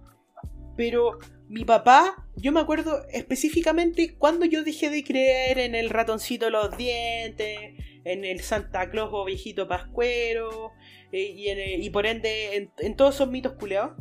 [0.75, 1.19] pero
[1.53, 6.51] mi papá, yo me acuerdo específicamente cuando yo dejé de creer en el ratoncito de
[6.51, 7.57] los dientes,
[8.05, 10.71] en el Santa Claus o viejito pascuero,
[11.11, 13.91] eh, y, en, eh, y por ende en, en todos esos mitos culeados.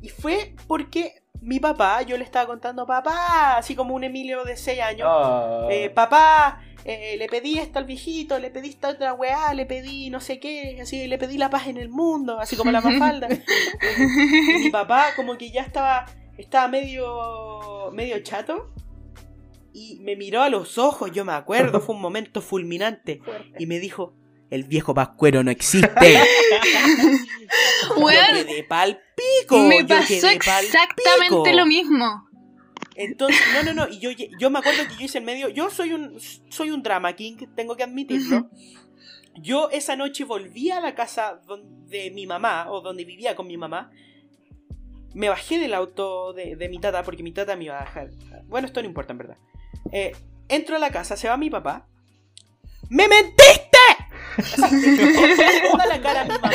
[0.00, 4.56] Y fue porque mi papá, yo le estaba contando, papá, así como un Emilio de
[4.56, 5.68] 6 años, Ah.
[5.70, 10.08] eh, papá, eh, le pedí esto al viejito, le pedí esta otra weá, le pedí
[10.08, 12.80] no sé qué, así, le pedí la paz en el mundo, así como la
[13.20, 13.28] mafalda.
[13.30, 16.06] y mi papá como que ya estaba,
[16.38, 18.70] estaba medio, medio chato
[19.72, 23.62] y me miró a los ojos, yo me acuerdo, fue un momento fulminante Fuerte.
[23.62, 24.14] y me dijo,
[24.50, 25.90] el viejo pascuero no existe.
[27.96, 29.58] Yo Weón, quedé pal pico.
[29.58, 31.46] me yo pasó exactamente pico.
[31.52, 32.26] lo mismo.
[32.94, 33.88] Entonces, no, no, no.
[33.92, 35.48] Y yo, yo me acuerdo que yo hice el medio.
[35.50, 36.18] Yo soy un,
[36.48, 38.50] soy un drama king, tengo que admitirlo.
[39.34, 41.40] Yo esa noche volví a la casa
[41.88, 43.90] de mi mamá, o donde vivía con mi mamá.
[45.16, 48.10] Me bajé del auto de, de mi tata, porque mi tata me iba a dejar.
[48.44, 49.36] Bueno, esto no importa, en verdad.
[49.90, 50.12] Eh,
[50.48, 51.86] entro a la casa, se va mi papá.
[52.90, 53.78] ¡Me mentiste!
[55.70, 56.50] Toda la cara a mi mamá.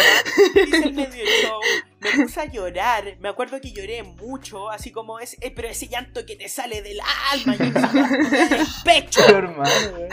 [0.55, 1.59] Hice el medio show.
[1.99, 3.17] Me puse a llorar.
[3.19, 4.69] Me acuerdo que lloré mucho.
[4.69, 5.35] Así como es.
[5.41, 6.99] eh, pero ese llanto que te sale del
[7.31, 7.55] alma.
[7.59, 9.25] Y ese llanto de despecho.
[9.27, 9.63] hermano,
[9.97, 10.09] weón.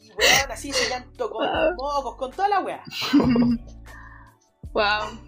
[0.00, 2.82] Y weón, así ese llanto con mocos, con toda la weá.
[4.72, 5.20] Wow.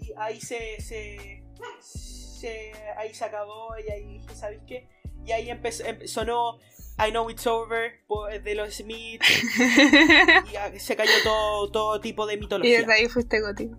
[0.00, 1.33] Y ahí se, se,
[1.80, 3.68] se- Ahí se acabó.
[3.78, 4.88] Y ahí dije, ¿sabes qué?
[5.26, 6.58] Y ahí empezó, em- sonó
[6.98, 8.00] I Know It's Over
[8.42, 9.22] de los Smith.
[10.52, 12.78] Y ah, se cayó todo, todo tipo de y mitología.
[12.80, 13.76] desde ahí fuiste gótico.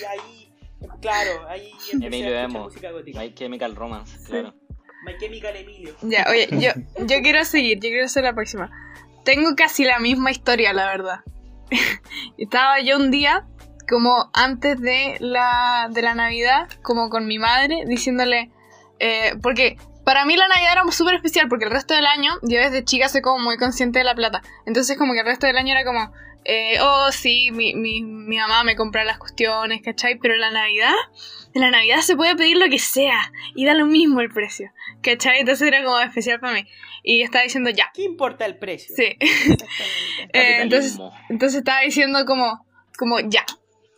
[0.00, 0.52] Y ahí,
[1.00, 2.64] claro, ahí empecé Emilio a Emo.
[2.64, 3.20] música gótica.
[3.20, 4.54] My Chemical Romance, claro.
[5.04, 5.94] My Chemical Emilio.
[6.02, 6.70] Ya, oye, yo,
[7.06, 8.70] yo quiero seguir, yo quiero ser la próxima.
[9.24, 11.20] Tengo casi la misma historia, la verdad.
[12.38, 13.46] Estaba yo un día,
[13.88, 18.50] como antes de la, de la Navidad, como con mi madre, diciéndole,
[18.98, 22.58] eh, porque para mí la Navidad era súper especial, porque el resto del año, yo
[22.58, 24.42] desde chica soy como muy consciente de la plata.
[24.66, 26.12] Entonces como que el resto del año era como,
[26.44, 30.18] eh, oh sí, mi, mi, mi mamá me compra las cuestiones, ¿cachai?
[30.18, 30.94] Pero la Navidad,
[31.52, 34.72] en la Navidad se puede pedir lo que sea, y da lo mismo el precio.
[35.02, 35.40] ¿Cachai?
[35.40, 36.64] Entonces era como especial para mí.
[37.02, 37.90] Y estaba diciendo ya.
[37.92, 38.94] ¿Qué importa el precio?
[38.96, 39.16] Sí.
[39.20, 39.68] Exactamente.
[40.32, 40.98] Eh, entonces,
[41.28, 43.44] entonces estaba diciendo como, como ya.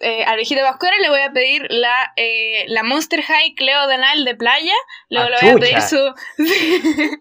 [0.03, 4.25] Eh, al viejito Pascuera le voy a pedir la, eh, la Monster High Cleo Denal
[4.25, 4.73] de playa.
[5.11, 6.15] Luego Ah, le voy a pedir su.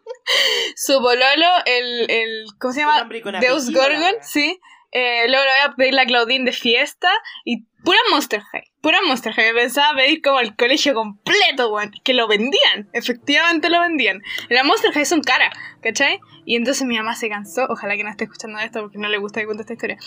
[0.76, 2.46] su bololo, el, el.
[2.60, 3.08] ¿Cómo se llama?
[3.42, 4.60] Deus Gorgon, sí.
[4.92, 7.10] Eh, luego le voy a pedir la Claudine de fiesta.
[7.46, 8.72] Y pura Monster High.
[8.82, 9.54] Pura Monster High.
[9.54, 11.92] Me pensaba pedir como el colegio completo, weón.
[12.04, 12.90] Que lo vendían.
[12.94, 14.22] Efectivamente lo vendían.
[14.50, 16.20] Las Monster High son caras, ¿cachai?
[16.46, 17.66] Y entonces mi mamá se cansó.
[17.70, 19.98] Ojalá que no esté escuchando esto porque no le gusta que cuente esta historia.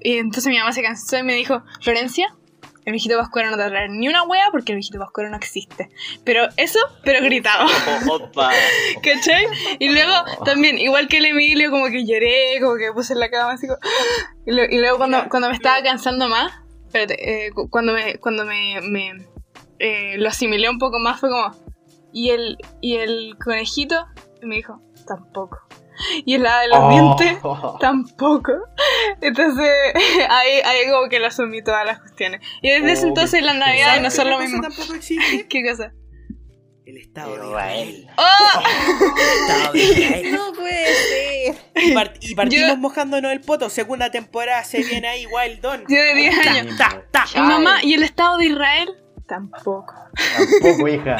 [0.00, 2.34] Y entonces mi mamá se cansó y me dijo: Florencia.
[2.86, 5.28] El viejito Pascuero no te va a traer ni una wea porque el viejito Pascuero
[5.28, 5.90] no existe.
[6.24, 7.66] Pero eso, pero gritaba.
[8.08, 8.50] Oh, Opa.
[9.02, 9.44] ¿Cachai?
[9.78, 10.12] Y luego
[10.46, 13.66] también, igual que el Emilio, como que lloré, como que puse en la cama así
[13.66, 13.78] como...
[14.46, 16.52] Y, lo- y luego cuando, cuando me estaba cansando más,
[16.86, 19.26] espérate, eh, cu- cuando me, cuando me, me,
[19.78, 21.54] eh, lo asimilé un poco más fue como...
[22.14, 24.06] ¿Y el, y el conejito?
[24.42, 25.58] Y me dijo, tampoco.
[26.24, 27.76] Y el hada de los dientes, Oh.
[27.80, 28.52] tampoco.
[29.20, 29.70] Entonces,
[30.30, 32.40] ahí, ahí como que lo asumí todas las cuestiones.
[32.62, 34.62] Y desde ese Oh, entonces las navidades no ¿Sabes son lo mismo.
[34.62, 35.46] tampoco existe?
[35.48, 35.92] ¿Qué cosa?
[36.86, 38.06] El Estado de Israel.
[38.16, 38.60] ¡Oh!
[39.16, 40.32] El Estado de Israel.
[40.32, 41.56] No puede ser.
[41.76, 43.70] Y, part- y partimos Yo- mojándonos el poto.
[43.70, 45.84] Segunda temporada se viene ahí Wild Dawn.
[45.88, 46.76] Yo de 10 años.
[46.76, 47.26] Ta, ta.
[47.40, 48.90] Mamá, ¿y el Estado de Israel?
[49.30, 49.94] Tampoco.
[50.36, 51.16] Tampoco, hija.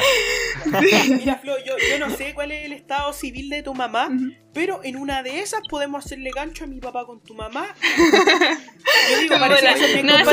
[1.07, 4.09] Mira, Flo, yo, yo no sé cuál es el estado civil de tu mamá,
[4.53, 7.73] pero en una de esas podemos hacerle gancho a mi papá con tu mamá.
[9.11, 10.25] Yo digo, parece que no, es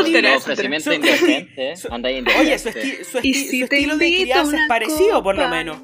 [0.97, 1.77] indecente, ¿eh?
[2.41, 5.37] Oye, su, esti- su, Y esti- si su te estilo de crianza es parecido, por
[5.39, 5.79] lo menos.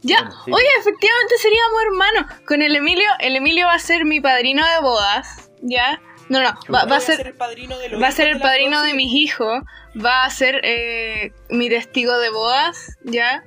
[0.00, 0.50] Ya, sí.
[0.52, 2.40] oye, efectivamente seríamos hermanos.
[2.46, 6.00] Con el Emilio, el Emilio va a ser mi padrino de bodas, ¿ya?
[6.28, 8.48] No, no, va, a ser, el padrino de los va a ser hijos el de
[8.48, 9.62] padrino de mis hijos,
[9.96, 13.42] va a ser eh, mi testigo de bodas, ¿ya?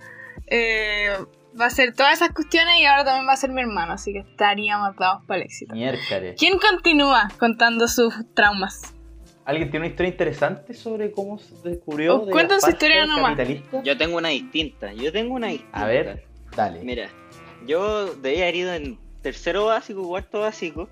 [0.48, 1.16] Eh,
[1.60, 4.14] va a ser todas esas cuestiones y ahora también va a ser mi hermano, así
[4.14, 5.76] que estaríamos dados para el éxito.
[5.76, 6.36] Miércoles.
[6.38, 8.94] ¿Quién continúa contando sus traumas?
[9.46, 12.22] ¿Alguien tiene una historia interesante sobre cómo se descubrió?
[12.22, 13.38] Oh, de su historia nomás.
[13.84, 14.94] Yo tengo una distinta.
[14.94, 15.82] Yo tengo una distinta.
[15.82, 16.24] A ver,
[16.56, 16.84] dale.
[16.84, 17.10] Mira,
[17.66, 20.90] yo debía haber ido en tercero básico, cuarto básico.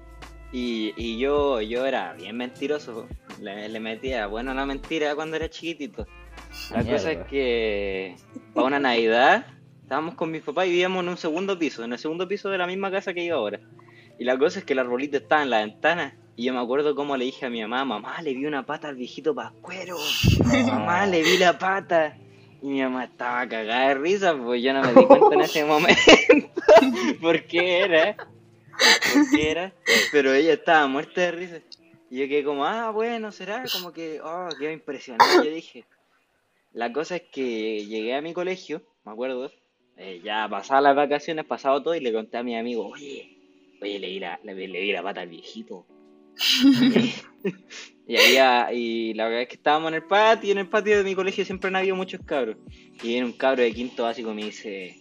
[0.51, 3.07] Y, y yo, yo era bien mentiroso.
[3.39, 6.07] Le, le metía bueno una mentira cuando era chiquitito.
[6.71, 6.91] La Mierda.
[6.91, 8.15] cosa es que
[8.53, 9.45] para una Navidad
[9.83, 12.57] estábamos con mis papás y vivíamos en un segundo piso, en el segundo piso de
[12.57, 13.59] la misma casa que yo ahora.
[14.19, 16.15] Y la cosa es que el arbolito estaba en la ventana.
[16.35, 18.89] Y yo me acuerdo cómo le dije a mi mamá, mamá, le vi una pata
[18.89, 19.97] al viejito Pascuero.
[20.67, 22.17] Mamá, le vi la pata.
[22.61, 25.65] Y mi mamá estaba cagada de risa, pues yo no me di cuenta en ese
[25.65, 26.01] momento
[27.21, 28.15] por qué era.
[29.31, 29.73] Qué era.
[30.11, 31.61] Pero ella estaba muerta de risa.
[32.09, 33.63] Y yo quedé como, ah, bueno, será.
[33.71, 35.43] Como que, oh, quedó impresionado.
[35.43, 35.85] Yo dije,
[36.73, 39.51] La cosa es que llegué a mi colegio, me acuerdo,
[39.97, 43.37] eh, ya pasadas las vacaciones, pasado todo, y le conté a mi amigo, oye,
[43.81, 45.85] oye, le di la, le, la pata al viejito.
[48.07, 50.97] y había, y la verdad es que estábamos en el patio, y en el patio
[50.97, 52.57] de mi colegio siempre han habido muchos cabros.
[53.03, 54.97] Y viene un cabro de quinto básico y me dice,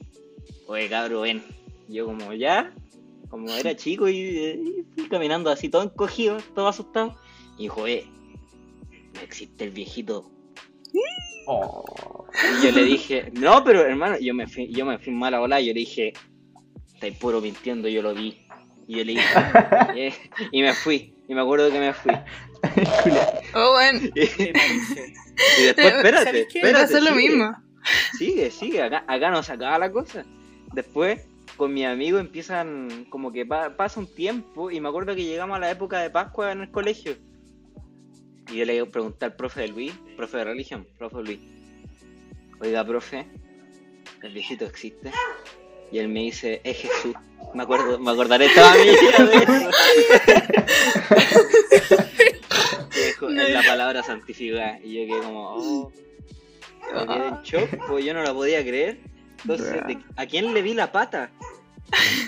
[0.66, 1.42] oye cabro, ven.
[1.88, 2.74] Y yo como, ya,
[3.28, 7.16] como era chico y, eh, y fui caminando así todo encogido, todo asustado.
[7.56, 8.06] Y dijo, eh,
[9.14, 10.30] no existe el viejito.
[11.46, 12.26] Oh.
[12.60, 15.38] Y yo le dije, no, pero hermano, yo me fui, yo me fui mal a
[15.40, 16.12] volar, yo le dije,
[16.92, 18.46] estáis puro mintiendo, yo lo vi.
[18.86, 19.24] Y yo le dije,
[19.96, 20.14] eh,
[20.52, 22.12] y me fui, y me acuerdo que me fui.
[23.54, 24.00] Oh, bueno.
[24.14, 26.72] Y, y después, espérate, espérate.
[26.72, 27.56] pasó lo sigue, mismo.
[28.18, 30.24] Sigue, sigue, acá, acá no se acaba la cosa.
[30.74, 31.27] Después,
[31.58, 35.56] con mi amigo empiezan, como que pa- pasa un tiempo, y me acuerdo que llegamos
[35.56, 37.16] a la época de Pascua en el colegio.
[38.50, 41.40] Y yo le pregunté al profe de Luis, profe de religión, profe Luis,
[42.60, 43.26] oiga, profe,
[44.22, 45.12] ¿el viejito existe?
[45.92, 47.14] Y él me dice, es Jesús.
[47.54, 49.70] Me acuerdo, me acordaré toda mi vida de eso.
[53.06, 54.78] Dijo, es la palabra santificada.
[54.82, 55.92] Y yo quedé como, oh.
[56.94, 58.98] Me quedé en shock, pues yo no la podía creer.
[59.42, 61.30] Entonces, ¿de- ¿a quién le vi la pata?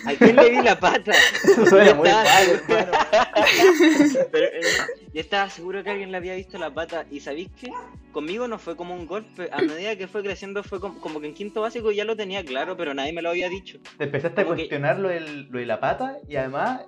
[0.06, 1.12] ¿A quién le vi la pata?
[1.68, 2.92] Suena Yo muy estaba mal, hermano.
[4.32, 7.04] Pero, hermano, yo estaba seguro que alguien le había visto la pata.
[7.10, 7.70] ¿Y sabéis qué?
[8.12, 9.48] Conmigo no fue como un golpe.
[9.52, 12.44] A medida que fue creciendo, fue como, como que en quinto básico ya lo tenía
[12.44, 13.78] claro, pero nadie me lo había dicho.
[13.98, 16.82] Te empezaste a que- cuestionar lo, del- lo de la pata y además,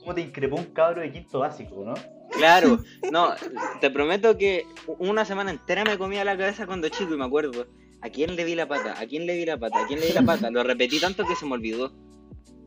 [0.00, 1.94] cómo te increpó un cabro de quinto básico, ¿no?
[2.32, 2.78] Claro,
[3.10, 3.34] no,
[3.80, 4.64] te prometo que
[4.98, 7.66] una semana entera me comía la cabeza cuando chico y me acuerdo.
[8.02, 8.98] ¿A quién le vi la pata?
[9.00, 9.84] ¿A quién le vi la pata?
[9.84, 10.50] ¿A quién le vi la pata?
[10.50, 11.92] Lo repetí tanto que se me olvidó.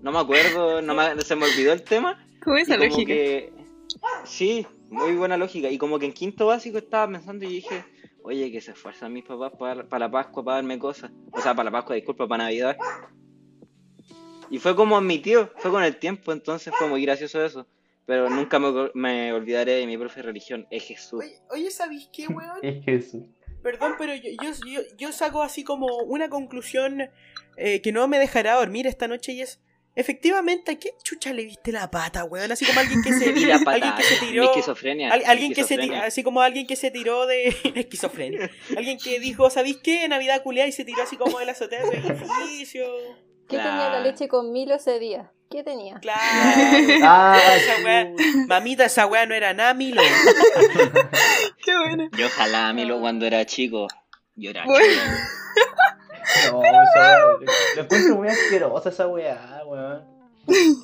[0.02, 2.26] No me acuerdo, no me- se me olvidó el tema.
[2.44, 3.14] ¿Cómo esa como lógica?
[3.14, 3.54] que-
[4.24, 5.70] Sí, muy buena lógica.
[5.70, 7.84] Y como que en quinto básico estaba pensando y dije,
[8.24, 11.12] oye, que se esfuerzan mis papás para, para la Pascua, para darme cosas.
[11.32, 12.78] O sea, para la Pascua, disculpa, para Navidad.
[14.50, 17.68] Y fue como admitió, fue con el tiempo, entonces fue muy gracioso eso.
[18.06, 21.20] Pero nunca me, me olvidaré de mi profe de religión, es Jesús.
[21.24, 22.60] Oye, oye, ¿sabéis qué, weón?
[22.62, 23.24] Es Jesús.
[23.66, 27.10] Perdón, pero yo, yo, yo, yo saco así como una conclusión
[27.58, 29.60] eh, que no me dejará dormir esta noche y es...
[29.96, 32.52] Efectivamente, ¿a qué chucha le viste la pata, weón?
[32.52, 34.44] Así como alguien que se, la alguien pata, que se tiró...
[34.44, 35.12] esquizofrenia.
[35.12, 38.52] Al- mi alguien que se así como alguien que se tiró de esquizofrenia.
[38.78, 40.08] Alguien que dijo, ¿sabéis qué?
[40.08, 42.86] Navidad culiada y se tiró así como de la azotea del edificio.
[43.48, 45.32] ¿Qué tenía la leche con Milo ese día?
[45.50, 46.00] ¿Qué tenía?
[46.00, 46.20] Claro.
[47.04, 48.12] Ah, Esa weá-
[48.48, 50.02] Mamita, esa weá no era nada, Milo.
[51.64, 52.10] Qué bueno.
[52.18, 53.88] Yo ojalá a mí lo cuando era chico.
[54.36, 54.86] Yo era Bueno.
[54.86, 55.02] chico.
[56.52, 57.18] No, esa weá.
[57.76, 60.04] Lo encuentro muy asquerosa esa weá, weón.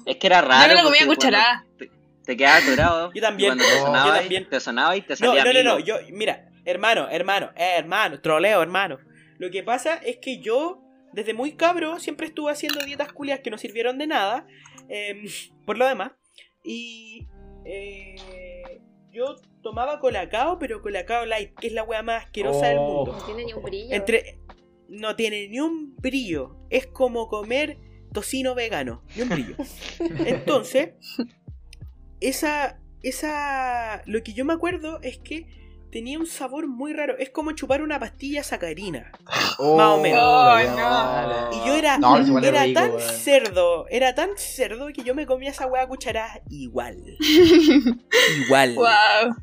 [0.06, 0.68] Es que era Yo raro.
[0.74, 1.38] no lo comía cuando
[1.78, 1.92] Te,
[2.24, 3.12] te quedabas atorado.
[3.14, 3.48] Yo también.
[3.54, 4.50] y Cuando te No, sonaba, yo también.
[4.50, 5.80] te sonaba y te No, salía no, no, no, Milo.
[5.80, 9.00] yo, mira, hermano, hermano, eh, hermano, troleo, hermano.
[9.40, 10.81] Lo que pasa es que yo,
[11.14, 14.48] desde muy cabro, siempre estuve haciendo dietas culias que no sirvieron de nada,
[14.90, 15.26] em,
[15.66, 16.12] por lo demás.
[16.64, 17.28] Y
[17.66, 18.16] eh,
[19.12, 23.06] yo tomaba colacao, pero colacao light, que es la wea más asquerosa del Oh.
[23.06, 23.14] mundo.
[23.18, 23.88] No tiene ni un brillo.
[23.96, 24.40] Entre,
[24.90, 27.78] no tiene ni un brillo, es como comer
[28.14, 29.56] tocino vegano, ni un brillo.
[30.26, 30.94] Entonces,
[32.20, 35.48] esa, esa, lo que yo me acuerdo es que
[35.92, 37.18] tenía un sabor muy raro.
[37.18, 39.12] Es como chupar una pastilla sacarina.
[39.26, 40.20] Más o menos.
[40.56, 41.58] weá no.
[41.58, 45.52] Y yo era, No, era rico, tan cerdo, era tan cerdo que yo me comía
[45.52, 46.98] esa hueá cucharada igual.
[48.46, 48.76] igual.
[48.76, 49.36] wow.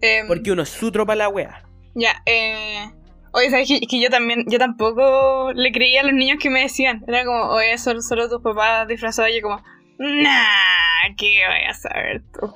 [0.00, 1.62] Em, Porque uno es sutro para la hueá.
[1.94, 2.90] Ya, eh.
[3.32, 6.60] Oye, ¿sabes que, que yo también, yo tampoco le creía a los niños que me
[6.60, 7.04] decían.
[7.06, 9.30] Era como, oye, son solo tus papás disfrazados.
[9.30, 9.62] Y yo como,
[9.98, 12.52] nah, ¿qué voy a saber tú?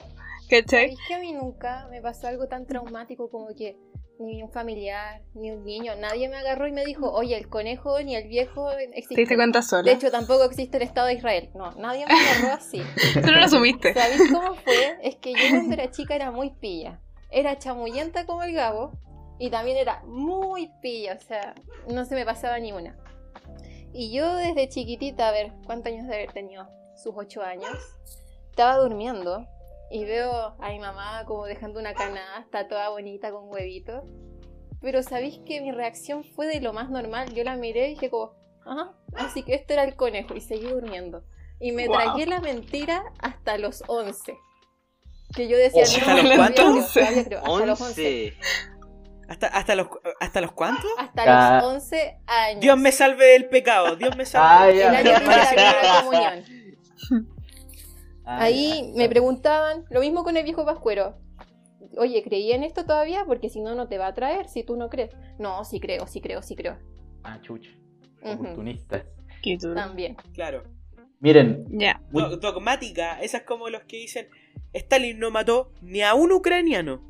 [0.51, 0.95] ¿Cachai?
[0.95, 3.79] ¿Sabéis que a mí nunca me pasó algo tan traumático como que
[4.21, 7.99] ni un familiar, ni un niño, nadie me agarró y me dijo, oye, el conejo
[8.03, 9.23] ni el viejo ¿Te existe.
[9.23, 9.85] diste cuenta sola?
[9.85, 11.51] De hecho, tampoco existe el Estado de Israel.
[11.55, 12.83] No, nadie me agarró así.
[13.15, 13.95] Tú no lo asumiste.
[13.95, 14.99] ¿Sabéis cómo fue?
[15.03, 17.01] Es que yo cuando era chica era muy pilla.
[17.31, 18.93] Era chamullenta como el Gabo
[19.39, 21.55] y también era muy pilla, o sea,
[21.89, 22.99] no se me pasaba ni una.
[23.95, 26.69] Y yo desde chiquitita, a ver, ¿cuántos años de haber tenido?
[26.95, 27.73] Sus ocho años.
[28.51, 29.47] Estaba durmiendo
[29.91, 34.05] y veo a mi mamá como dejando una canasta toda bonita con huevitos.
[34.81, 37.35] Pero sabéis que mi reacción fue de lo más normal.
[37.35, 38.33] Yo la miré y dije como,
[38.65, 41.23] ajá, así que esto era el conejo y seguí durmiendo.
[41.59, 41.97] Y me Wow.
[41.97, 44.39] tragué la mentira hasta los 11.
[45.35, 46.97] Que yo decía, Oh, no, ¿hasta los cuántos?
[46.97, 47.85] hasta los 11.
[47.85, 48.37] 11.
[49.29, 50.91] ¿Hasta, hasta, los, ¿Hasta los cuántos?
[50.99, 51.61] Hasta Ah.
[51.63, 52.61] los 11 años.
[52.61, 53.95] Dios me salve del pecado.
[53.97, 54.79] Dios me Ah, salve.
[54.79, 54.89] ya.
[55.01, 57.40] El año que la primera comunión.
[58.33, 61.17] Ah, Ahí ya, me preguntaban, lo mismo con el viejo pascuero.
[61.99, 63.25] oye, ¿creí en esto todavía?
[63.27, 65.11] Porque si no, no te va a traer, si tú no crees.
[65.39, 66.79] No, sí creo, sí creo, sí creo.
[67.25, 67.71] Ah, chucha.
[69.43, 69.75] Qué duro.
[69.75, 70.17] También.
[70.35, 70.63] Claro.
[71.21, 71.67] Miren,
[72.13, 74.29] Do- dogmática, esas como los que dicen
[74.73, 77.03] Stalin no mató ni a un ucraniano.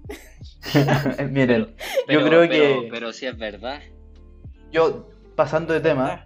[1.31, 1.75] miren,
[2.07, 3.81] Pero, yo creo pero- que Pero si es verdad.
[4.73, 6.25] yo pasando de tema,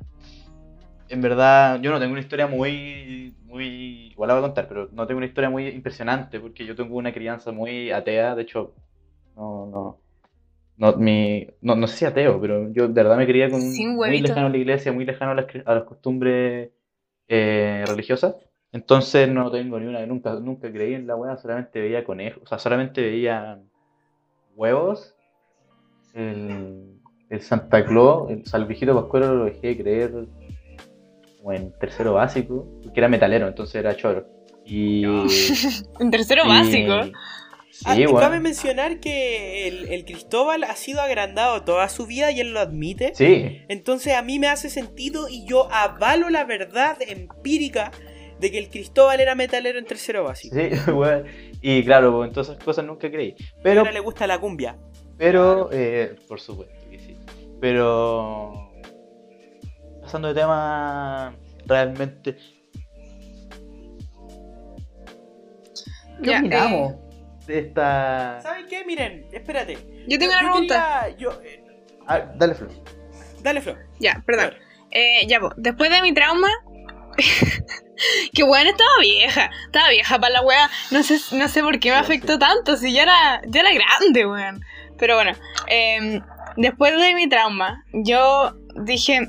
[1.09, 4.89] en verdad yo no tengo una historia muy muy igual la voy a contar, pero
[4.93, 8.75] no tengo una historia muy impresionante porque yo tengo una crianza muy atea, de hecho
[9.37, 9.99] no no
[10.77, 14.21] no, mi, no, no sé si ateo, pero yo de verdad me crié con muy
[14.21, 16.71] lejano a la iglesia, muy lejano a las, a las costumbres
[17.29, 18.35] eh, religiosas.
[18.73, 22.47] Entonces no tengo ni una, nunca, nunca creí en la weá, solamente veía conejos, o
[22.49, 23.61] sea, solamente veía
[24.57, 25.15] huevos,
[26.13, 26.99] el,
[27.31, 30.27] el Santa Claus, el, o sea, el viejito Pascuero lo dejé de creer
[31.45, 34.27] como en tercero básico, porque era metalero, entonces era choro.
[34.65, 35.05] Y,
[36.01, 36.93] En tercero y- básico.
[37.85, 38.21] Ah, Sí, y bueno.
[38.21, 42.61] Cabe mencionar que el, el Cristóbal ha sido agrandado toda su vida y él lo
[42.61, 43.13] admite.
[43.17, 47.91] Sí, Entonces a mí me hace sentido y yo avalo la verdad empírica
[48.39, 50.55] de que el Cristóbal era metalero en tercero básico.
[50.57, 51.25] sí, weón.
[51.61, 53.35] Y claro, pues, en todas esas cosas nunca creí.
[53.35, 54.79] Pero Pero ahora le gusta la cumbia.
[55.19, 57.17] Pero, eh, por supuesto que sí.
[57.61, 58.64] Pero,
[60.15, 61.35] pasando de tema,
[61.67, 62.37] realmente.
[66.23, 66.95] ¿Qué Ya, opinamos
[67.49, 68.39] de esta.
[68.41, 68.85] ¿Saben qué?
[68.85, 69.77] Miren, espérate.
[70.07, 71.01] Yo tengo una pregunta.
[71.03, 71.65] quería- yo, eh,
[72.07, 72.71] Ah, dale, Flor.
[73.43, 73.77] dale, Flo.
[73.99, 74.55] Ya, perdón.
[74.93, 76.49] Eh, ya, pues, después de mi trauma.
[78.33, 79.51] que bueno, estaba vieja.
[79.67, 80.71] Estaba vieja para la wea.
[80.93, 82.77] No sé, no sé por qué me afectó tanto.
[82.77, 84.61] Si ya era, ya era grande, weón.
[84.97, 85.33] Pero bueno,
[85.67, 86.21] em,
[86.57, 89.29] después de mi trauma, yo dije: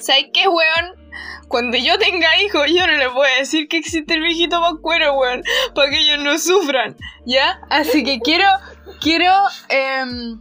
[0.00, 1.00] ¿Sabes qué, weón?
[1.48, 5.42] Cuando yo tenga hijos, yo no voy a decir que existe el viejito pascuero, weón.
[5.74, 6.96] Para que ellos no sufran.
[7.26, 7.60] ¿Ya?
[7.70, 8.46] Así que quiero.
[9.00, 9.32] Quiero.
[9.68, 10.40] em,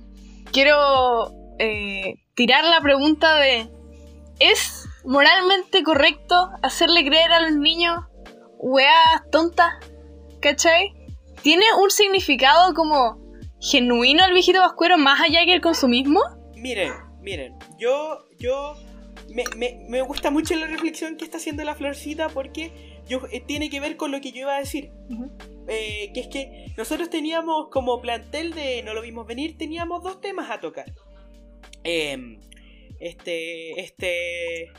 [0.52, 1.32] quiero.
[1.60, 3.70] eh, tirar la pregunta de.
[4.40, 8.00] ¿Es moralmente correcto hacerle creer a los niños
[8.58, 9.74] weas tontas?
[10.42, 10.94] ¿Cachai?
[11.42, 13.18] ¿Tiene un significado como
[13.60, 16.22] genuino el viejito pascuero más allá que el consumismo?
[16.56, 18.76] Miren, miren, yo, yo,
[19.34, 22.72] me, me, me gusta mucho la reflexión que está haciendo la florcita porque
[23.08, 24.92] yo, eh, tiene que ver con lo que yo iba a decir.
[25.68, 30.22] Eh, que es que nosotros teníamos como plantel de No lo vimos venir, teníamos dos
[30.22, 30.86] temas a tocar.
[31.84, 32.40] Em,
[33.00, 34.72] este, este,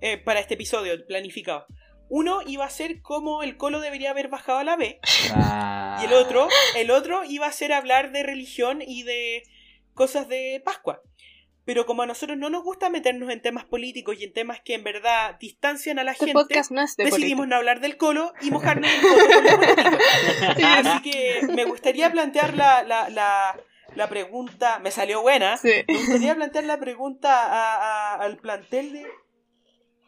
[0.00, 1.66] eh, para este episodio planificado.
[2.10, 4.98] Uno iba a ser cómo el colo debería haber bajado a la B.
[5.34, 5.98] Ah.
[6.00, 9.42] Y el otro, el otro iba a ser hablar de religión y de
[9.92, 11.02] cosas de Pascua.
[11.68, 14.72] Pero como a nosotros no nos gusta meternos en temas políticos y en temas que
[14.72, 17.46] en verdad distancian a la Este gente, podcast no es de decidimos política.
[17.50, 20.78] no hablar del colo y mojarnos el colo con la política.
[20.78, 23.60] Así que me gustaría plantear la, la, la,
[23.94, 25.70] la pregunta, me salió buena, Sí.
[25.86, 29.06] me gustaría plantear la pregunta a- a- al plantel de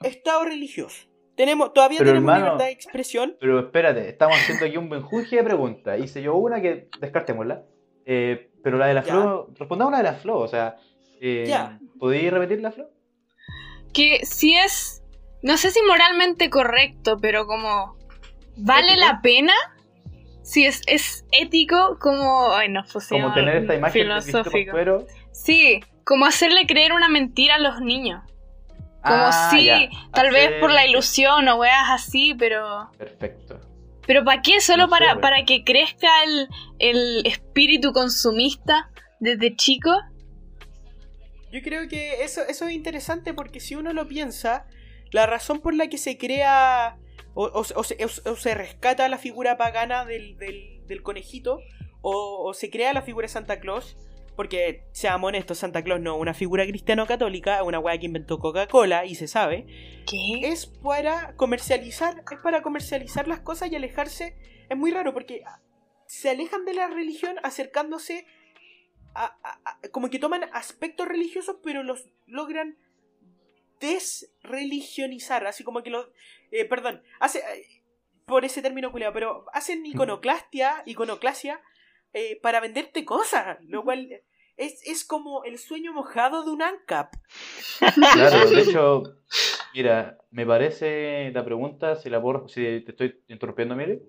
[0.03, 1.07] Estado religioso.
[1.37, 3.37] Tenemos, todavía Pero, tenemos hermano, libertad de expresión.
[3.38, 6.01] Pero espérate, estamos haciendo aquí un benjuje de preguntas.
[6.01, 7.64] Hice yo una que descartémosla.
[8.07, 9.12] Eh, pero la de la Ya.
[9.12, 10.77] Flo, respondamos la de la Flo, o sea.
[11.20, 11.78] Eh, Ya.
[11.98, 12.88] ¿Podéis repetir la Flo?
[13.92, 15.02] Que si es,
[15.42, 17.96] no sé si moralmente correcto, pero como,
[18.56, 19.06] ¿vale ¿Ético?
[19.06, 19.52] la pena?
[20.42, 24.72] Si es, es ético, como, ay, no, fusión Como tener esta imagen filosófico.
[24.72, 25.06] Pascuero.
[25.33, 28.22] Sí, como hacerle creer una mentira a los niños.
[29.02, 29.88] Como Ah, si, ya.
[30.12, 32.90] tal vez por la ilusión o weas así, pero...
[32.98, 33.61] Perfecto.
[34.06, 34.61] ¿Pero para qué?
[34.61, 39.90] ¿Solo No para, para que crezca el, el espíritu consumista desde chico?
[41.50, 44.66] Yo creo que eso, eso es interesante porque si uno lo piensa,
[45.10, 46.96] la razón por la que se crea
[47.35, 51.60] o, o- o se, o- se rescata la figura pagana del, del- del conejito
[52.02, 53.96] o, se crea la figura de Santa Claus,
[54.37, 58.38] porque seamos honestos, Santa Claus no es una figura cristiano-católica, es una weá que inventó
[58.38, 59.66] Coca-Cola y se sabe,
[60.06, 60.48] ¿Qué?
[60.48, 64.35] es para comercializar, es para comercializar las cosas y alejarse.
[64.70, 65.42] Es muy raro porque
[66.06, 68.25] se alejan de la religión acercándose
[69.15, 72.77] a, a- a- como que toman aspectos religiosos, pero los logran
[73.81, 76.08] desreligionizar, así como que los
[76.50, 77.83] eh, perdón, hace eh,
[78.27, 81.61] por ese término culiao, pero hacen iconoclastia, iconoclasia
[82.13, 84.08] eh, para venderte cosas, lo cual
[84.56, 87.15] es, es como el sueño mojado de un ANCAP.
[88.13, 89.02] Claro, de hecho,
[89.75, 94.02] mira, me parece la pregunta, si la puedo, si te estoy interrumpiendo, mire.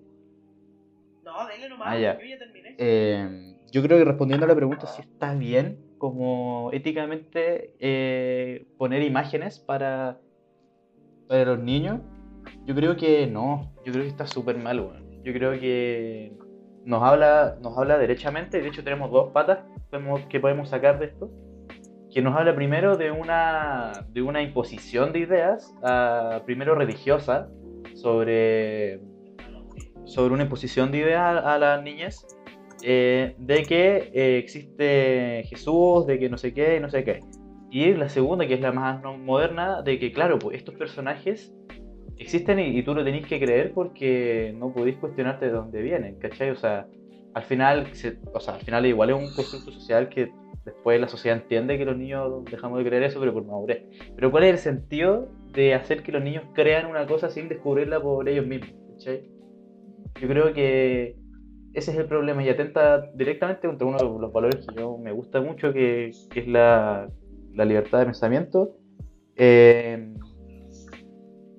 [1.32, 2.18] No, dale nomás, Ah, ya.
[2.18, 2.74] yo ya terminé.
[2.78, 9.02] Eh, yo creo que respondiendo a la pregunta si está bien como éticamente eh, poner
[9.02, 10.18] imágenes para,
[11.28, 12.00] para los niños,
[12.66, 15.22] yo creo que no, yo creo que está súper mal, weón.
[15.22, 16.32] Yo creo que
[16.84, 19.60] nos habla, nos habla derechamente, de hecho tenemos dos patas
[20.28, 21.30] que podemos sacar de esto,
[22.12, 27.48] que nos habla primero de una, de una imposición de ideas, ah, primero religiosa,
[27.94, 29.00] sobre,
[30.12, 32.26] sobre una imposición de ideas a, las niñas,
[32.82, 37.20] eh, de que eh, existe Jesús, de que no sé qué, no sé qué.
[37.70, 41.54] Y la segunda, que es la más moderna, de que claro, pues estos personajes
[42.18, 46.18] existen y, y tú lo tenés que creer porque no podéis cuestionarte de dónde vienen,
[46.18, 46.50] ¿cachai?
[46.50, 46.86] O sea,
[47.32, 50.30] al final, se- o sea, al final igual es un constructo social que
[50.66, 53.84] después la sociedad entiende que los niños dejamos de creer eso, pero por madurez.
[54.14, 58.00] Pero ¿cuál es el sentido de hacer que los niños crean una cosa sin descubrirla
[58.00, 58.70] por ellos mismos?
[58.92, 59.31] ¿cachai?
[60.20, 61.16] Yo creo que
[61.74, 65.10] ese es el problema y atenta directamente contra uno de los valores que yo me
[65.12, 67.08] gusta mucho, que, que es la,
[67.54, 68.76] la libertad de pensamiento.
[69.36, 70.14] Eh,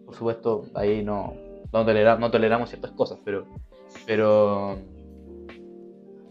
[0.05, 1.33] por supuesto, ahí no,
[1.73, 3.45] no, tolera- no toleramos ciertas cosas, pero,
[4.05, 4.77] pero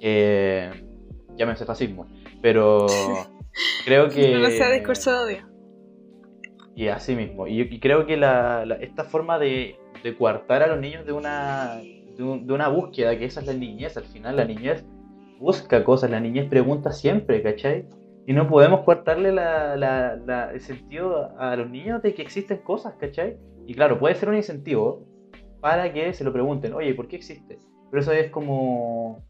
[0.00, 0.70] eh,
[1.36, 2.06] llámense fascismo.
[2.40, 2.86] Pero
[3.84, 4.32] creo que...
[4.34, 5.48] No sea discurso de odio.
[6.74, 7.46] Y así mismo.
[7.46, 11.12] Y, y creo que la, la- esta forma de, de coartar a los niños de
[11.12, 11.82] una,
[12.16, 14.84] de, un- de una búsqueda, que esa es la niñez, al final la niñez
[15.38, 17.86] busca cosas, la niñez pregunta siempre, ¿cachai?
[18.26, 22.58] Y no podemos coartarle la, la- la- el sentido a los niños de que existen
[22.58, 23.36] cosas, ¿cachai?
[23.66, 25.04] Y claro, puede ser un incentivo
[25.60, 27.58] para que se lo pregunten, oye, ¿por qué existe?
[27.90, 29.22] Pero eso es como,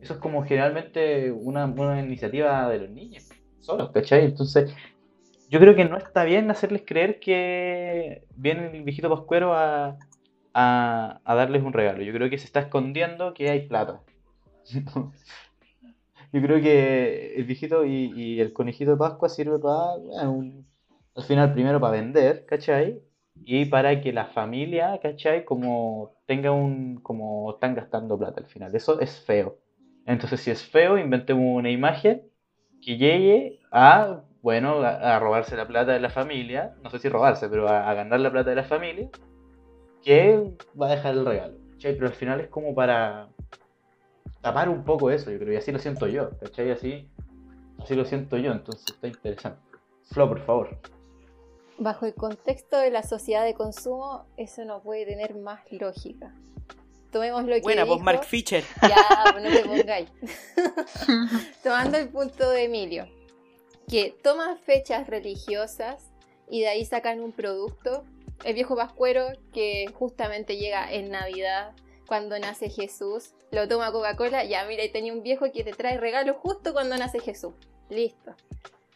[0.00, 3.28] eso es como generalmente una, una iniciativa de los niños,
[3.60, 4.24] solos, ¿cachai?
[4.24, 4.74] Entonces,
[5.48, 9.96] yo creo que no está bien hacerles creer que viene el viejito pascuero a,
[10.54, 12.02] a, a darles un regalo.
[12.02, 14.00] Yo creo que se está escondiendo que hay plata.
[16.32, 20.66] Yo creo que el viejito y, y el conejito de Pascua sirve para, bueno, un-
[21.16, 23.00] al final, primero para vender, ¿cachai?
[23.44, 25.44] Y para que la familia, ¿cachai?
[25.44, 28.74] Como tenga un, como están gastando plata al final.
[28.74, 29.58] Eso es feo.
[30.06, 32.22] Entonces, si es feo, inventemos una imagen
[32.80, 37.08] que llegue a, bueno, a, a robarse la plata de la familia, no sé si
[37.08, 39.10] robarse, pero a, a ganar la plata de la familia,
[40.02, 41.58] que va a dejar el regalo.
[41.72, 41.94] ¿cachai?
[41.94, 43.28] Pero al final es como para
[44.40, 46.70] tapar un poco eso, yo creo, y así lo siento yo, ¿cachai?
[46.70, 47.08] Así,
[47.82, 49.60] así lo siento yo, entonces está interesante.
[50.10, 50.78] Flo, por favor.
[51.78, 56.34] Bajo el contexto de la sociedad de consumo, eso no puede tener más lógica.
[57.10, 58.62] Tomemos lo que Buena, vos Mark Fisher.
[58.82, 60.10] Ya, no te pongáis.
[61.62, 63.08] Tomando el punto de Emilio,
[63.88, 66.10] que toman fechas religiosas
[66.48, 68.04] y de ahí sacan un producto.
[68.44, 71.74] El viejo pascuero que justamente llega en Navidad,
[72.10, 75.96] cuando nace Jesús, lo toma Coca-Cola, ya mira, y tenía un viejo que te trae
[75.96, 77.54] regalo justo cuando nace Jesús.
[77.88, 78.34] Listo.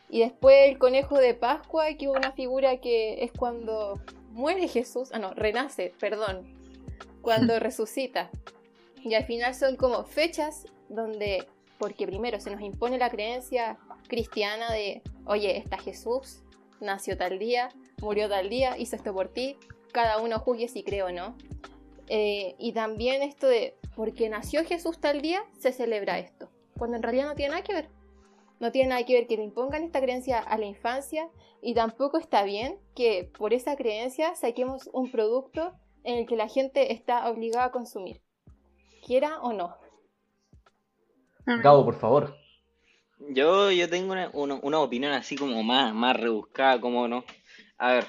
[0.09, 5.11] Y después el conejo de Pascua, que hubo una figura que es cuando muere Jesús,
[5.13, 6.57] ah no, renace, perdón,
[7.23, 8.31] cuando resucita.
[9.05, 11.47] Y al final son como fechas donde,
[11.79, 13.79] porque primero se nos impone la creencia
[14.09, 16.41] cristiana de, oye, está Jesús,
[16.81, 17.69] nació tal día,
[18.05, 19.57] murió tal día, hizo esto por ti,
[19.93, 21.37] cada uno juzgue si cree o no.
[22.09, 27.03] Eh, y también esto de, porque nació Jesús tal día, se celebra esto, cuando en
[27.03, 27.89] realidad no tiene nada que ver.
[28.61, 31.29] No tiene nada que ver que le impongan esta creencia a la infancia
[31.61, 35.73] y tampoco está bien que por esa creencia saquemos un producto
[36.05, 38.21] en el que la gente está obligada a consumir,
[39.05, 39.77] quiera o no.
[41.47, 42.37] Gabo, por favor.
[43.31, 47.25] Yo, yo tengo una, una, una opinión así como más, más rebuscada, como no.
[47.79, 48.05] A ver,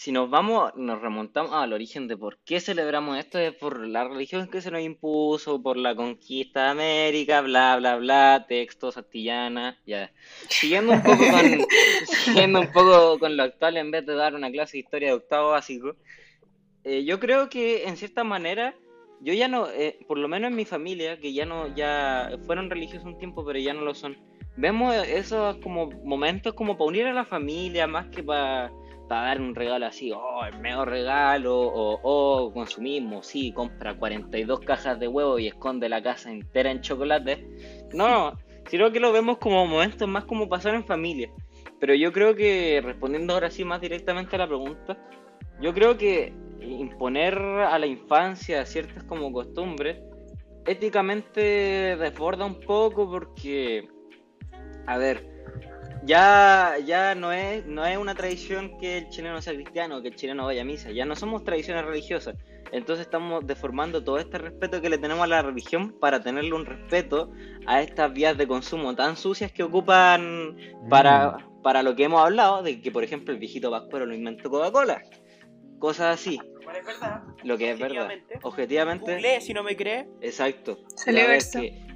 [0.00, 4.08] si nos vamos, nos remontamos al origen de por qué celebramos esto, es por la
[4.08, 9.78] religión que se nos impuso, por la conquista de América, bla, bla, bla, textos, astillana,
[9.84, 10.10] ya.
[10.48, 11.66] Siguiendo un poco con,
[12.24, 15.14] siguiendo un poco con lo actual, en vez de dar una clase de historia de
[15.16, 15.96] octavo básico,
[16.84, 18.74] eh, yo creo que en cierta manera,
[19.20, 22.70] yo ya no, eh, por lo menos en mi familia, que ya no, ya fueron
[22.70, 24.16] religiosos un tiempo, pero ya no lo son
[24.56, 28.70] vemos esos como momentos como para unir a la familia más que para
[29.16, 34.98] dar un regalo así, oh, el mejor regalo, o oh, consumismo, sí, compra 42 cajas
[34.98, 37.46] de huevo y esconde la casa entera en chocolate.
[37.92, 38.36] No,
[38.68, 41.30] sino que lo vemos como momentos más como pasar en familia.
[41.78, 44.98] Pero yo creo que, respondiendo ahora sí más directamente a la pregunta,
[45.60, 49.98] yo creo que imponer a la infancia ciertas como costumbres
[50.66, 53.88] éticamente desborda un poco porque
[54.86, 55.29] a ver,
[56.04, 60.16] ya, ya no es, no es una tradición que el chileno sea cristiano, que el
[60.16, 62.36] chileno vaya a misa, ya no somos tradiciones religiosas.
[62.72, 66.64] Entonces estamos deformando todo este respeto que le tenemos a la religión para tenerle un
[66.66, 67.32] respeto
[67.66, 70.56] a estas vías de consumo tan sucias que ocupan
[70.88, 74.50] para, para lo que hemos hablado, de que por ejemplo el viejito Pascuero lo inventó
[74.50, 75.02] Coca-Cola.
[75.78, 76.38] cosas así.
[76.64, 77.22] Bueno, es verdad.
[77.42, 78.04] Lo que es verdad.
[78.04, 78.38] Objetivamente.
[78.42, 80.08] Objetivamente, Google, si no me cree.
[80.20, 80.78] exacto.
[80.94, 81.60] Salió verso.
[81.60, 81.89] que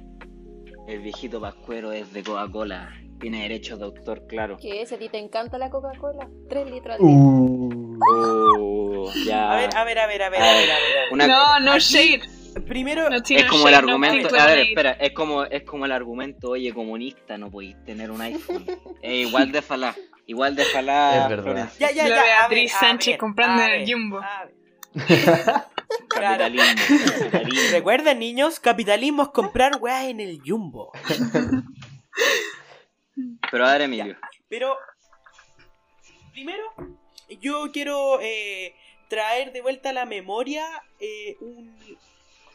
[0.87, 2.93] el viejito Pascuero es de Coca-Cola.
[3.19, 4.57] Tiene derecho, doctor, claro.
[4.61, 4.91] ¿Qué es?
[4.91, 6.27] ¿A ti te encanta la Coca-Cola?
[6.49, 7.15] 3 litros al día.
[7.17, 7.99] Uh.
[8.07, 9.53] Oh, ya.
[9.53, 10.71] A ver, a ver, a ver, a ver, a ver,
[11.09, 11.13] a.
[11.13, 12.21] Una- No, no shade.
[12.67, 15.11] Primero, No, sí, es no como el shade, no argumento, people a ver, espera, es
[15.11, 18.65] como, es como el argumento, oye, comunista, no podéis tener un iPhone.
[19.01, 19.93] Es igual de falá,
[20.25, 21.23] igual de falá.
[21.23, 21.69] Es verdad.
[21.79, 22.15] Ya, ya, ya.
[22.15, 24.21] Beatriz Sánchez comprando en el ver, Jumbo.
[26.15, 26.43] Claro.
[26.43, 27.71] Capitalismo, capitalismo.
[27.71, 30.91] Recuerden, niños, capitalismo es comprar weas en el Jumbo.
[33.51, 34.17] Pero a ver, Emilio.
[34.49, 34.75] Pero,
[36.31, 36.63] primero,
[37.41, 38.75] yo quiero eh,
[39.07, 40.65] traer de vuelta a la memoria
[40.99, 41.75] eh, un,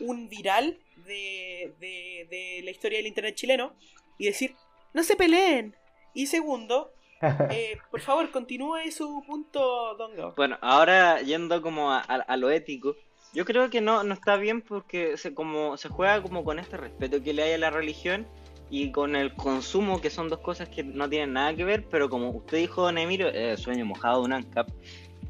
[0.00, 3.74] un viral de, de, de la historia del internet chileno
[4.18, 4.54] y decir,
[4.92, 5.74] no se peleen.
[6.14, 6.92] Y segundo,
[7.50, 10.34] eh, por favor, continúe su punto, Dongo.
[10.36, 12.96] Bueno, ahora yendo como a, a- a lo ético,
[13.32, 16.76] yo creo que no, no está bien porque se, como, se juega como con este
[16.76, 18.26] respeto que le hay a la religión
[18.70, 22.08] y con el consumo, que son dos cosas que no tienen nada que ver, pero
[22.08, 24.68] como usted dijo, don Emilio, eh, sueño mojado de un ANCAP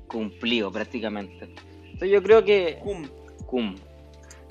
[0.07, 1.49] cumplido prácticamente.
[1.85, 2.79] Entonces yo creo que...
[2.83, 3.09] Cum.
[3.47, 3.77] Cum.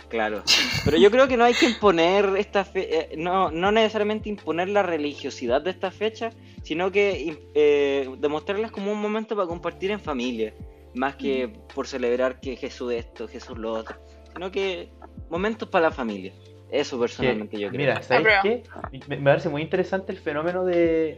[0.10, 0.42] Claro.
[0.86, 4.68] Pero yo creo que no hay que imponer esta fe eh, no, no necesariamente imponer
[4.70, 6.32] la religiosidad de esta fecha,
[6.64, 10.54] sino que eh, demostrarlas como un momento para compartir en familia,
[10.96, 13.98] más que por celebrar que Jesús esto, Jesús lo otro,
[14.34, 14.90] sino que
[15.30, 16.34] momentos para la familia.
[16.72, 17.80] Eso personalmente yo creo.
[17.80, 18.64] Mira, ¿sabéis Apruebo.
[18.92, 19.08] qué?
[19.08, 21.18] Me, me parece muy interesante el fenómeno de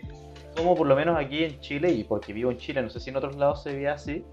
[0.55, 3.09] cómo por lo menos aquí en Chile, y porque vivo en Chile, no sé si
[3.09, 4.23] en otros lados se ve así,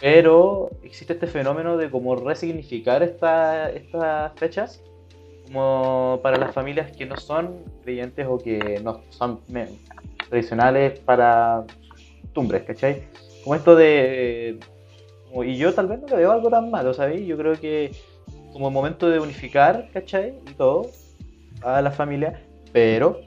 [0.00, 4.82] pero existe este fenómeno de como resignificar esta- estas fechas
[5.44, 9.40] como para las familias que no son creyentes o que no son
[10.28, 11.64] tradicionales para
[12.22, 13.02] costumbres, ¿cachai?
[13.44, 14.58] Como esto de...
[15.28, 17.26] como- y yo tal vez no le veo algo tan malo, ¿sabéis?
[17.26, 17.92] Yo creo que
[18.52, 20.34] como momento de unificar, ¿cachai?
[20.48, 20.86] Y todo
[21.62, 22.40] a la familia,
[22.72, 23.20] pero,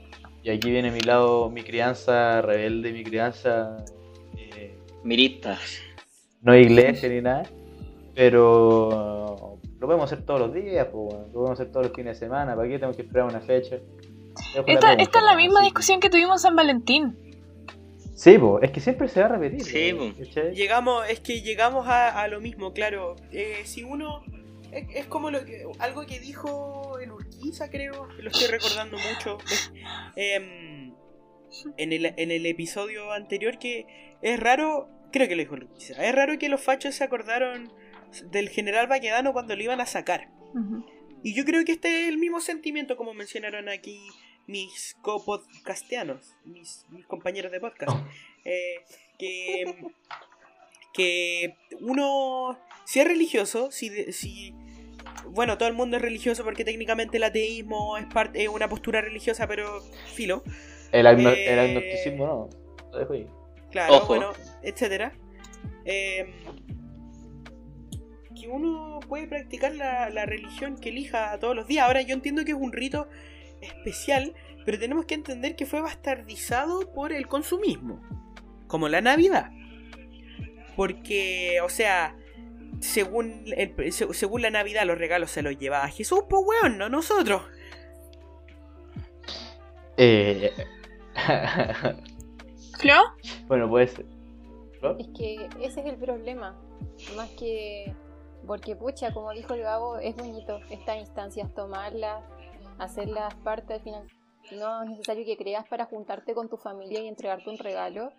[0.44, 3.78] y aquí viene mi lado, mi crianza rebelde, mi crianza
[4.38, 5.80] eh, Miristas.
[6.42, 7.44] no iglesia ni nada,
[8.16, 12.20] pero lo podemos hacer todos los días, pues, bueno, lo podemos hacer todos los fines
[12.20, 13.78] de semana, ¿para qué tengo que esperar una fecha?
[14.66, 17.18] Esta, esta es la misma discusión que tuvimos en San Valentín.
[18.18, 19.64] Sí, pues, es que siempre se va a repetir.
[19.64, 19.94] Sí.
[20.56, 23.16] Llegamos, es que llegamos a, a lo mismo, claro.
[23.32, 24.24] Eh, si uno.
[24.72, 29.38] Es, es como lo que, algo que dijo el Urquiza, creo, lo estoy recordando mucho.
[30.16, 30.94] Em,
[31.78, 33.86] en, el, en el episodio anterior, que
[34.24, 37.72] es raro, creo que lo dijo el Urquiza, es raro que los fachos se acordaron
[38.32, 40.30] del general Baquedano cuando lo iban a sacar.
[40.56, 40.84] Ujú.
[41.24, 44.00] Y yo creo que este es el mismo sentimiento como mencionaron aquí
[44.48, 47.98] mis copodcastianos, mis, mis compañeros de podcast.
[48.46, 48.76] Eh,
[49.20, 49.76] que,
[50.94, 54.54] que uno, si es religioso, si, de- si
[55.30, 59.02] bueno, todo el mundo es religioso porque técnicamente el ateísmo es parte es una postura
[59.02, 59.82] religiosa, pero
[60.14, 60.44] filo,
[60.92, 62.50] El, agno- Eh, el agnosticismo no.
[62.92, 63.28] Lo dejo ahí.
[63.72, 64.08] claro, Ojo.
[64.08, 64.32] bueno,
[64.64, 65.14] etcétera.
[65.86, 66.26] Eh,
[68.40, 71.86] que uno puede practicar la, la religión que elija todos los días.
[71.88, 73.08] Ahora yo entiendo que es un rito
[73.68, 74.34] especial,
[74.66, 78.02] pero tenemos que entender que fue bastardizado por el consumismo,
[78.68, 79.52] como la Navidad.
[80.76, 82.16] Porque, o sea,
[82.80, 86.90] según, el- se- según la Navidad los regalos se los llevaba Jesús, pues weón, no
[86.90, 87.42] nosotros.
[89.98, 90.52] Eh,
[92.80, 92.94] ¿Flo?
[93.48, 94.06] bueno, puede ser.
[94.82, 94.92] ¿No?
[95.00, 96.56] Es que ese es el problema.
[97.16, 97.94] Más que.
[98.46, 102.24] Porque, pucha, como dijo el Gabo, es bonito estas instancias, tomarlas,
[102.80, 104.08] hacerlas parte al final.
[104.52, 108.12] No es necesario que creas para juntarte con tu familia y entregarte un regalo.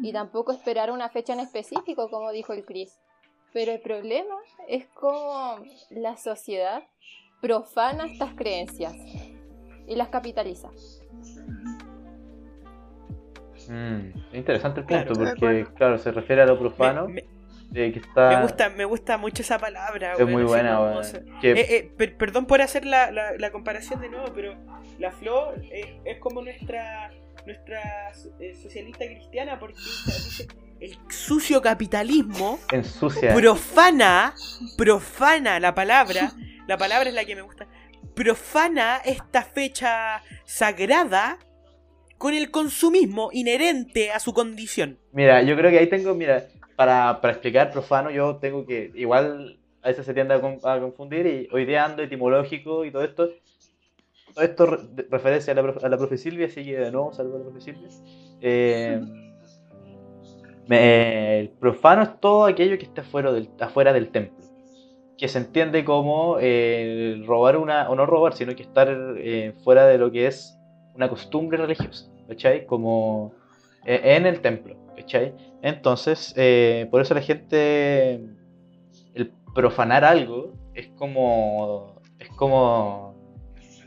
[0.00, 2.98] Y tampoco esperar una fecha en específico, como dijo el Chris.
[3.52, 4.34] Pero el problema
[4.68, 5.56] es como
[5.90, 6.82] la sociedad
[7.42, 8.94] profana estas creencias
[9.86, 10.70] y las capitaliza.
[13.68, 17.28] Mm, es interesante el punto, porque, claro, se refiere a lo profano, Me, me- de
[17.72, 18.30] que está.
[18.36, 20.14] me gusta, me gusta mucho esa palabra.
[20.18, 21.00] Es muy buena,
[21.40, 24.54] Que- Eh, eh, per- perdón por hacer la, la- la comparación de nuevo, pero
[24.98, 27.10] la flor es, es como nuestra
[27.44, 30.46] nuestra eh, socialista cristiana porque dice
[30.80, 33.34] el sucio capitalismo ensucia.
[33.34, 34.32] profana,
[34.76, 36.32] profana la palabra,
[36.68, 37.66] la palabra es la que me gusta,
[38.14, 41.38] profana esta fecha sagrada
[42.18, 44.98] con el consumismo inherente a su condición.
[45.12, 46.44] Mira, yo creo que ahí tengo, mira,
[46.76, 50.80] para, para explicar profano, yo tengo que, igual a veces se tiende a, con- a
[50.80, 53.28] confundir y hoy día ando etimológico y todo esto.
[54.34, 54.66] Todo esto
[55.10, 57.60] referencia a la, a la profe Silvia, así que de nuevo saludo a la profe
[57.60, 57.88] Silvia.
[58.40, 59.00] Eh,
[60.70, 64.42] el profano es todo aquello que está fuera del, afuera del templo.
[65.18, 69.86] Que se entiende como eh, robar una, o no robar, sino que estar eh, fuera
[69.86, 70.58] de lo que es
[70.94, 72.64] una costumbre religiosa, ¿cachai?
[72.64, 73.34] Como
[73.84, 75.34] en el templo, ¿cachai?
[75.62, 78.14] Entonces, eh, por eso la gente,
[79.14, 83.14] el profanar algo es como, es como,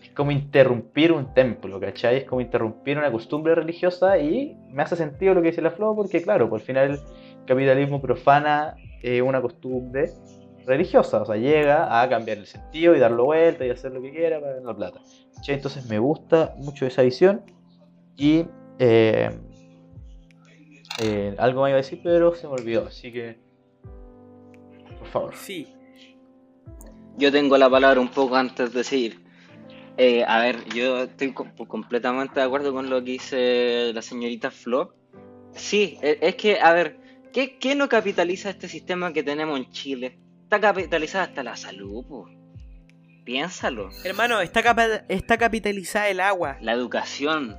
[0.02, 2.18] es como interrumpir un templo, ¿cachai?
[2.18, 5.96] Es como interrumpir una costumbre religiosa y me hace sentido lo que dice la Flo,
[5.96, 7.00] porque claro, por al final el
[7.46, 10.12] capitalismo profana eh, una costumbre
[10.66, 14.12] religiosa, o sea, llega a cambiar el sentido y darlo vuelta y hacer lo que
[14.12, 15.00] quiera para ganar plata.
[15.36, 15.56] ¿cachai?
[15.56, 17.44] Entonces me gusta mucho esa visión
[18.18, 18.46] y
[18.80, 19.30] eh,
[21.00, 23.38] eh, algo me iba a decir, pero se me olvidó, así que
[25.00, 25.36] por favor.
[25.36, 25.68] Sí.
[27.18, 29.24] Yo tengo la palabra un poco antes de seguir.
[29.98, 34.52] Eh, a ver, yo estoy com- completamente de acuerdo con lo que dice la señorita
[34.52, 34.94] Flo.
[35.54, 36.98] Sí, e- es que, a ver,
[37.32, 40.20] ¿qué, qué no capitaliza este sistema que tenemos en Chile?
[40.44, 42.30] Está capitalizada hasta la salud, po.
[43.24, 43.90] Piénsalo.
[44.04, 46.58] Hermano, está, capa- está capitalizada el agua.
[46.62, 47.56] La educación.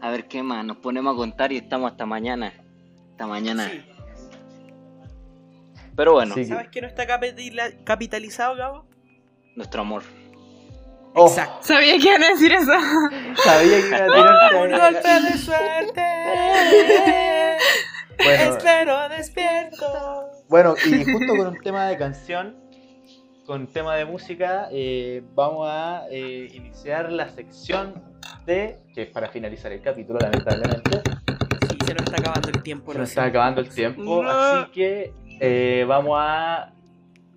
[0.00, 0.64] A ver, ¿qué más?
[0.64, 2.52] Nos ponemos a contar y estamos hasta mañana.
[3.16, 3.70] Hasta mañana.
[3.70, 3.82] Sí.
[5.96, 6.44] Pero bueno, Sí.
[6.44, 7.06] ¿Sabes qué no está
[7.84, 8.84] capitalizado, Gabo?
[9.54, 10.02] nuestro amor.
[11.14, 11.62] Oh, Exacto.
[11.62, 12.72] Sabía que iban a decir eso.
[13.42, 16.02] sabía que iba a Un tirar golpe de suerte.
[18.18, 20.30] bueno, Espero despierto.
[20.50, 22.54] Bueno, y justo con un tema de canción,
[23.46, 27.94] con un tema de música, eh, vamos a eh, iniciar la sección
[28.44, 31.00] de, que es para finalizar el capítulo, lamentablemente.
[31.86, 32.92] Se nos está acabando el tiempo.
[32.92, 34.30] Se nos está acabando el tiempo, No.
[34.30, 36.72] así que eh, vamos a...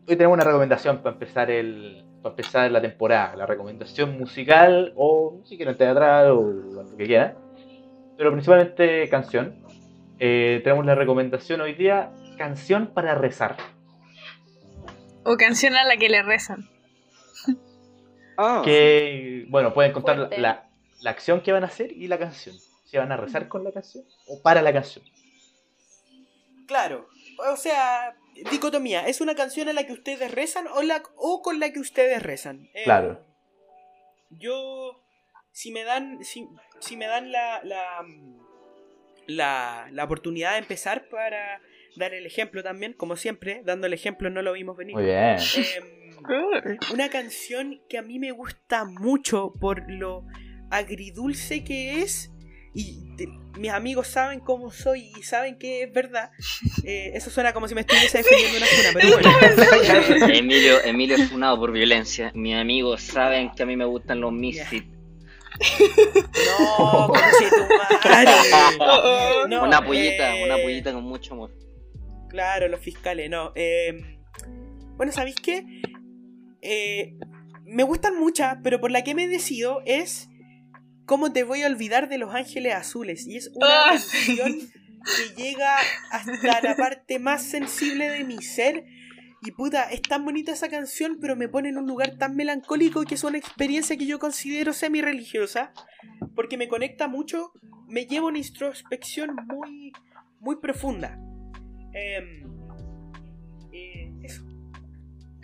[0.08, 5.40] Hoy tenemos una recomendación para empezar el para empezar la temporada, la recomendación musical o
[5.46, 7.36] si quieren teatral o lo que quieran,
[8.18, 9.56] pero principalmente canción.
[10.20, 13.56] Eh, tenemos la recomendación hoy día, canción para rezar.
[15.24, 16.68] O canción a la que le rezan.
[18.38, 20.68] Ah, que, bueno, pueden contar la-
[21.02, 22.56] la acción que van a hacer y la canción.
[22.90, 25.06] Si van a rezar con la canción o para la canción.
[26.68, 27.08] Claro.
[27.52, 28.16] O sea,
[28.52, 29.08] dicotomía.
[29.08, 32.22] ¿Es una canción a la que ustedes rezan o, la, o con la que ustedes
[32.24, 32.70] rezan?
[32.74, 33.24] Eh, Claro.
[34.32, 35.02] Yo,
[35.52, 36.48] si me dan, si,
[36.80, 38.06] si me dan la, la,
[39.28, 41.62] la, la oportunidad de empezar para
[41.96, 44.96] dar el ejemplo también, como siempre, dando el ejemplo no lo vimos venir.
[44.96, 45.38] Muy bien.
[45.76, 50.26] Em, una canción que a mí me gusta mucho por lo
[50.70, 52.32] agridulce que es.
[52.74, 56.32] Y te- mis amigos saben cómo soy y saben que es verdad.
[56.84, 60.34] Eh, eso suena como si me estuviese defendiendo una cuna, pero bueno.
[60.34, 62.32] Emilio, Emilio es funado por violencia.
[62.36, 64.88] Mis amigos saben que a mí me gustan los Misfits.
[65.80, 68.32] No, conche tu madre.
[69.50, 71.52] No, una pollita, eh, una pollita con mucho amor.
[72.30, 73.52] Claro, los fiscales, no.
[73.56, 74.20] eh,
[74.96, 75.66] bueno, ¿sabéis qué?
[76.62, 77.16] Eh,
[77.66, 80.30] me gustan muchas, pero por la que me decido es
[81.10, 83.26] ¿Cómo te voy a olvidar de Los Ángeles Azules?
[83.26, 85.76] Y es una Ah, canción que llega
[86.12, 88.86] hasta la parte más sensible de mi ser.
[89.42, 93.06] Y puta, es tan bonita esa canción, pero me pone en un lugar tan melancólico
[93.06, 95.74] que es una experiencia que yo considero semi-religiosa.
[96.36, 97.54] Porque me conecta mucho,
[97.88, 99.92] me lleva a una introspección muy,
[100.40, 101.18] muy profunda.
[101.96, 102.44] Eh.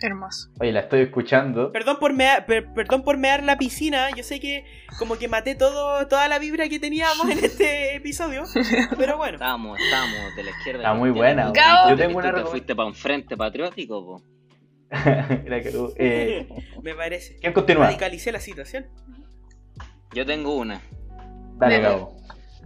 [0.00, 0.50] Hermoso.
[0.60, 1.72] Oye, la estoy escuchando.
[1.72, 4.10] Perdón por mear, per- perdón por mear la piscina.
[4.10, 4.64] Yo sé que
[4.98, 8.44] como que maté todo, toda la vibra que teníamos en este episodio.
[8.98, 9.34] Pero bueno.
[9.34, 10.80] Estábamos, estábamos de la izquierda.
[10.80, 11.52] Está muy buena.
[11.88, 14.22] Yo tengo una te fuiste para un frente patriótico, po.
[15.42, 16.46] Mira que tú, eh,
[16.82, 17.36] Me parece.
[17.40, 17.86] ¿Quién continúa?
[17.86, 18.86] Radicalicé la situación.
[20.12, 20.80] Yo tengo una.
[21.56, 21.80] Dale, Dale.
[21.80, 22.16] Gabo.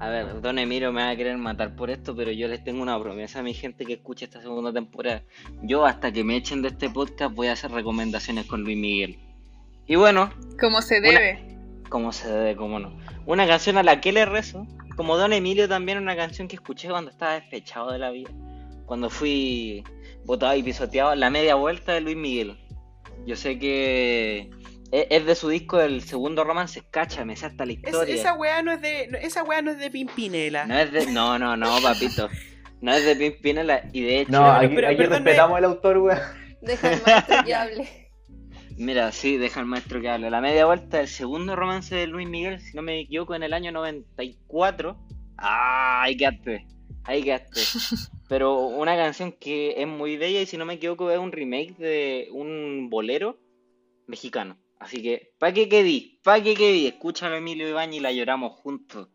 [0.00, 2.80] A ver, Don Emilio me va a querer matar por esto, pero yo les tengo
[2.82, 5.22] una promesa a mi gente que escucha esta segunda temporada.
[5.62, 9.18] Yo hasta que me echen de este podcast voy a hacer recomendaciones con Luis Miguel.
[9.86, 11.44] Y bueno, Como se debe.
[11.90, 12.96] como se debe, como no.
[13.26, 16.88] Una canción a la que le rezo, como Don Emilio también una canción que escuché
[16.88, 18.30] cuando estaba despechado de la vida.
[18.86, 19.84] Cuando fui
[20.24, 22.56] botado y pisoteado, La Media Vuelta de Luis Miguel.
[23.26, 24.48] Yo sé que
[24.92, 28.14] es, de su disco del segundo romance, cacha, me sé hasta la Es- historia.
[28.14, 29.08] esa weá no es de.
[29.08, 30.66] no- esa weá no es de Pimpinela.
[30.66, 31.06] No es de.
[31.12, 32.28] No, no, no, papito.
[32.80, 33.82] No es de Pimpinela.
[33.92, 36.18] Y de hecho, No, pero- aquí, pero- aquí perdón, respetamos el autor, weón.
[36.62, 37.88] Deja el maestro que hable.
[38.76, 40.30] mira, sí, deja al maestro que hable.
[40.30, 43.52] La media vuelta del segundo romance de Luis Miguel, si no me equivoco, en el
[43.52, 44.98] año 94.
[45.38, 46.66] Ah, ahí quedaste.
[47.04, 47.60] Ahí quedaste.
[48.28, 51.76] Pero una canción que es muy bella y si no me equivoco es un remake
[51.78, 53.38] de un bolero
[54.06, 54.58] mexicano.
[54.80, 56.18] Así que, ¿pa' qué quedí?
[56.24, 56.86] ¿Pa' qué quedí?
[56.88, 59.08] Escúchalo Emilio Ibañez y la lloramos juntos.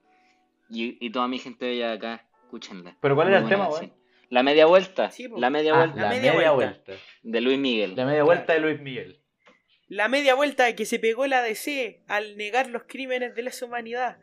[0.69, 2.27] Y, y toda mi gente de acá.
[2.43, 2.95] Escúchenla.
[3.01, 3.91] ¿Pero cuál era Muy el tema, sí.
[4.29, 5.11] La media vuelta.
[5.11, 6.83] Sí, la media Ah, vuelta la, media media, vuelta.
[6.85, 7.03] vuelta.
[7.23, 7.95] de Luis Miguel.
[7.95, 9.19] La media vuelta de Luis Miguel.
[9.87, 14.17] La media vuelta que se pegó la DC al negar los crímenes de la humanidad.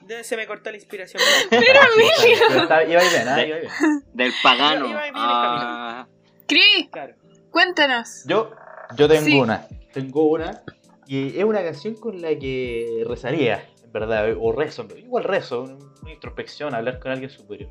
[0.00, 1.22] Del- de- se me cortó la inspiración.
[1.50, 1.62] Pero
[2.48, 3.46] Pero está- iba bien, ¿ah?
[3.46, 3.72] Iba bien.
[4.12, 4.86] Del pagano.
[4.88, 6.08] Iba- iba bien el a-
[6.46, 7.14] Cris, Claro.
[7.50, 8.24] cuéntanos.
[8.26, 8.52] Yo,
[8.96, 9.38] yo tengo Sí.
[9.38, 9.66] una.
[9.96, 10.62] Tengo una.
[11.06, 14.36] Y es una canción con la que rezaría, en verdad.
[14.38, 14.86] O rezo.
[14.94, 15.62] Igual rezo.
[16.02, 17.70] Una introspección, hablar con alguien superior.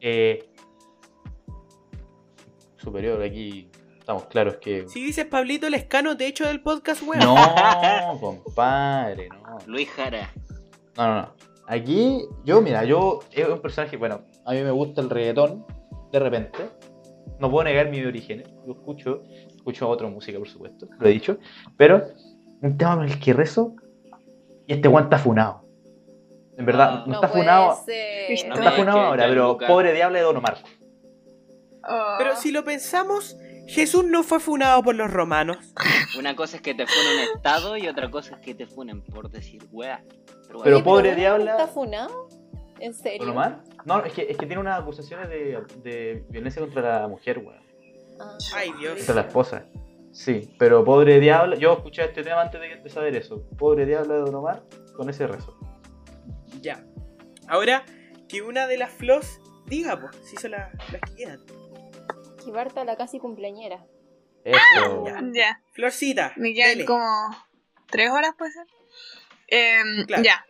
[0.00, 0.48] Eh,
[2.76, 4.86] superior, aquí estamos claros que.
[4.86, 7.24] Si dices Pablito Lescano, te echo del podcast, weón.
[7.24, 9.58] No, compadre, no.
[9.66, 10.32] Luis Jara.
[10.96, 11.34] No, no, no.
[11.66, 15.66] Aquí, yo, mira, yo es un personaje, bueno, a mí me gusta el reggaetón,
[16.12, 16.70] de repente.
[17.40, 18.44] No puedo negar mi origen.
[18.64, 19.24] Yo escucho,
[19.70, 21.38] escucho otra música, por supuesto, lo he dicho.
[21.76, 22.08] Pero,
[22.62, 23.74] un tema por el que rezo,
[24.66, 25.64] y este guante está funado.
[26.56, 27.78] En verdad, no, No está funado.
[27.84, 28.48] ser.
[28.48, 30.58] No está es funado ahora, pero pobre diablo de Don Omar.
[31.84, 32.14] Oh.
[32.18, 35.58] Pero si lo pensamos, Jesús no fue funado por los romanos.
[36.18, 39.02] Una cosa es que te funen un estado y otra cosa es que te funen
[39.02, 40.02] por decir weá.
[40.48, 42.28] Pero, Pero pobre diabla- ¿Está funado?
[42.80, 43.20] ¿En serio?
[43.26, 43.62] ¿Don Omar?
[43.84, 47.67] No, es que, es que tiene unas acusaciones de, de violencia contra la mujer, weón.
[48.20, 48.36] Ah.
[48.54, 48.96] Ay, Dios.
[48.96, 49.66] Contra la esposa.
[50.12, 53.42] Sí, pero pobre diablo, yo escuché este tema antes de, de saber eso.
[53.58, 54.62] Pobre diablo de Don Omar
[54.96, 55.56] con ese rezo.
[56.60, 56.84] Ya.
[57.46, 57.84] Ahora,
[58.28, 61.40] que una de las flos diga, pues, si son las, las que quedan.
[62.42, 63.84] Kibarta la casi cumpleañera.
[64.44, 65.04] Eso.
[65.06, 65.20] Ya.
[65.32, 66.32] Ya, Florcita.
[66.36, 66.84] me quedan dele.
[66.86, 67.06] como
[67.90, 68.66] tres horas, puede ser.
[69.48, 70.22] Em, Claro.
[70.22, 70.44] Ya.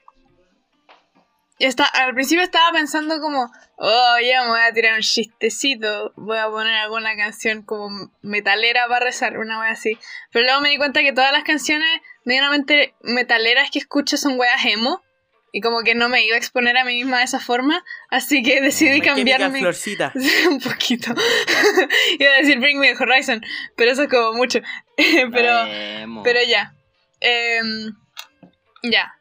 [1.59, 6.39] Está, al principio estaba pensando como, oh, ya me voy a tirar un chistecito, voy
[6.39, 9.99] a poner alguna canción como metalera para rezar, una wea así.
[10.31, 11.89] Pero luego me di cuenta que todas las canciones
[12.25, 15.03] medianamente metaleras que escucho son weas emo.
[15.51, 18.43] Y como que no me iba a exponer a mí misma de esa forma, así
[18.43, 19.61] que decidí cambiarme.
[19.61, 20.13] Florcita.
[20.51, 21.15] un poquito.
[22.19, 23.43] Iba a decir Bring Me the Horizon,
[23.75, 24.61] pero eso es como mucho.
[25.33, 26.23] pero, Emo.
[26.23, 26.75] pero ya.
[27.21, 27.97] Em,
[28.83, 29.15] ya.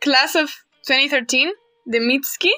[0.00, 0.52] Class of
[0.88, 1.52] 2013
[1.84, 2.52] de Mitski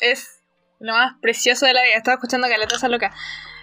[0.00, 0.42] es
[0.80, 1.96] lo más precioso de la vida.
[1.96, 3.14] Estaba escuchando Caleta esa loca.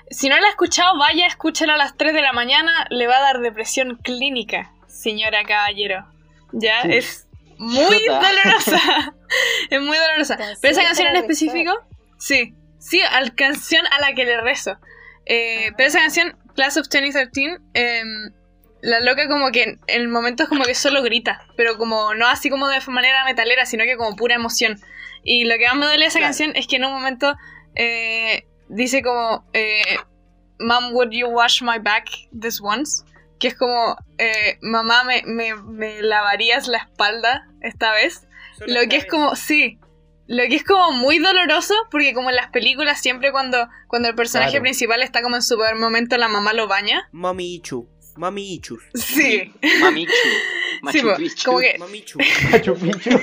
[0.10, 2.86] Si no la ha escuchado, vaya, escúchela a las 3 de la mañana.
[2.90, 6.06] Le va a dar depresión clínica, señora caballero.
[6.52, 8.22] Ya, es muy Chuta.
[8.30, 9.16] dolorosa.
[9.70, 10.38] es muy dolorosa.
[10.38, 11.72] Canción Pero esa canción en específico,
[12.18, 12.56] sí.
[12.80, 14.78] Sí, al canción a la que le rezo.
[15.26, 18.34] Eh, pero esa canción, Class of 2013, em,
[18.82, 22.68] la loca como que en momentos como que solo grita, pero como no así como
[22.68, 24.80] de manera metalera, sino que como pura emoción.
[25.24, 26.30] Y lo que más me duele de esa Claro.
[26.30, 27.36] canción es que en un momento
[27.76, 29.98] eh, dice como, eh,
[30.60, 32.06] Mom, would you wash my back
[32.40, 33.04] this once?
[33.40, 38.28] Que es como, eh, mamá, me, me, me lavarías la espalda esta vez?
[38.58, 39.12] Solo Lo que es vez.
[39.12, 39.80] como, sí,
[40.28, 44.16] lo que es como muy doloroso, porque como en las películas siempre cuando, cuando el
[44.16, 44.64] personaje Claro.
[44.64, 47.08] principal está como en su peor momento, la mamá lo baña.
[47.12, 47.88] Mami Ichu.
[48.18, 48.78] Mami Ichu.
[48.94, 50.12] Sí, Mamichu.
[50.12, 51.46] sí, Machu po, Picchu.
[51.46, 52.20] como que Mami Ichu.
[52.52, 53.10] Machu Picchu.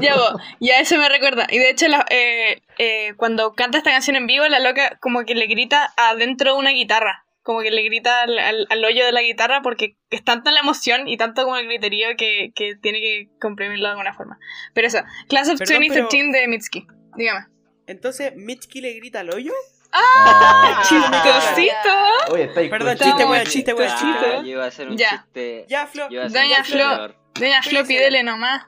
[0.00, 1.46] ya, po, y a eso me recuerda.
[1.50, 5.24] Y de hecho, la- eh, eh, cuando canta esta canción en vivo, la loca como
[5.24, 7.24] que le grita adentro de una guitarra.
[7.42, 10.60] Como que le grita al, al- al hoyo de la guitarra porque es tanta la
[10.60, 14.38] emoción y tanto como el griterío que, que tiene que comprimirlo de alguna forma.
[14.74, 16.86] Pero eso, Class of Perdón, 2013 de Mitski.
[17.16, 17.46] Dígame.
[17.88, 19.52] Entonces, Mitski le grita al hoyo.
[19.92, 22.32] Ah, ¡Chistosito!
[22.32, 24.26] Oye, está Perdón, chiste, weón, chiste, weón, chiste.
[24.26, 25.10] Ah, yo iba a hacer un Ya.
[25.10, 25.66] chiste.
[25.68, 26.08] Ya, Flo.
[26.08, 27.14] Doña Flo.
[27.34, 28.66] Doña Flo, pídele nomás.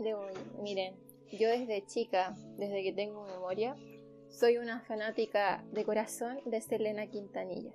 [0.00, 0.32] Le voy.
[0.60, 0.94] Miren,
[1.32, 3.74] yo desde chica, desde que tengo memoria,
[4.30, 7.72] soy una fanática de corazón de Selena Quintanilla.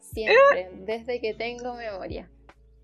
[0.00, 2.28] Siempre, desde que tengo memoria.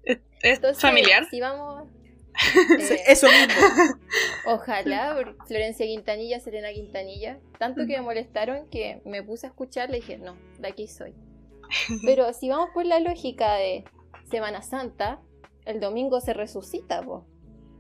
[0.05, 1.27] ¿Es Entonces, familiar?
[1.31, 1.89] Si vamos.
[2.81, 3.97] Sí, eh, Eso mismo.
[4.47, 5.17] Ojalá,
[5.47, 7.39] Florencia Quintanilla, Selena Quintanilla.
[7.59, 11.15] Tanto que me molestaron que me puse a escuchar, le dije, no, de aquí soy.
[12.05, 13.85] Pero si vamos por la lógica de
[14.31, 15.21] Semana Santa,
[15.67, 17.27] el domingo se resucita, po.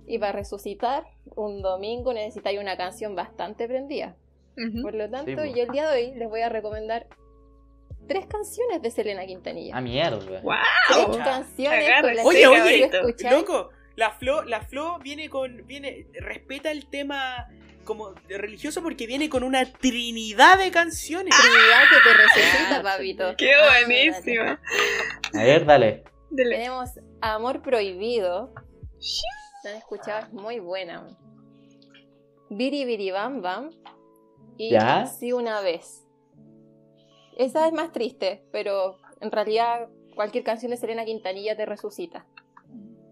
[0.07, 1.05] Y para resucitar,
[1.37, 4.17] un domingo necesitáis una canción bastante prendida.
[4.83, 5.45] Por lo tanto, po.
[5.45, 7.07] yo el día de hoy les voy a recomendar
[8.09, 9.77] tres canciones de Selena Quintanilla.
[9.77, 10.19] Ah, mierda.
[10.19, 11.17] Tres ¡Wow!
[11.19, 12.59] canciones Agarra con las Oye, que Sí, oye,
[12.91, 13.09] cabrito.
[13.09, 17.49] escucháis- loco, la Flo, la Flo viene con, viene, respeta el tema
[17.85, 21.35] como religioso porque viene con una trinidad de canciones.
[21.39, 23.35] Trinidad que te resucita, Ah, papito.
[23.37, 24.61] ¡Qué Ah, buenísima!
[25.35, 26.05] A ver, dale.
[26.35, 28.55] Tenemos Amor Prohibido.
[29.65, 31.07] La han escuchado, es muy buena.
[32.51, 33.71] Biri Biri Bam Bam.
[34.57, 35.07] Y ¿Ya?
[35.07, 36.05] Sí una vez.
[37.37, 42.27] Esa es más triste, pero en realidad cualquier canción de Selena Quintanilla te resucita.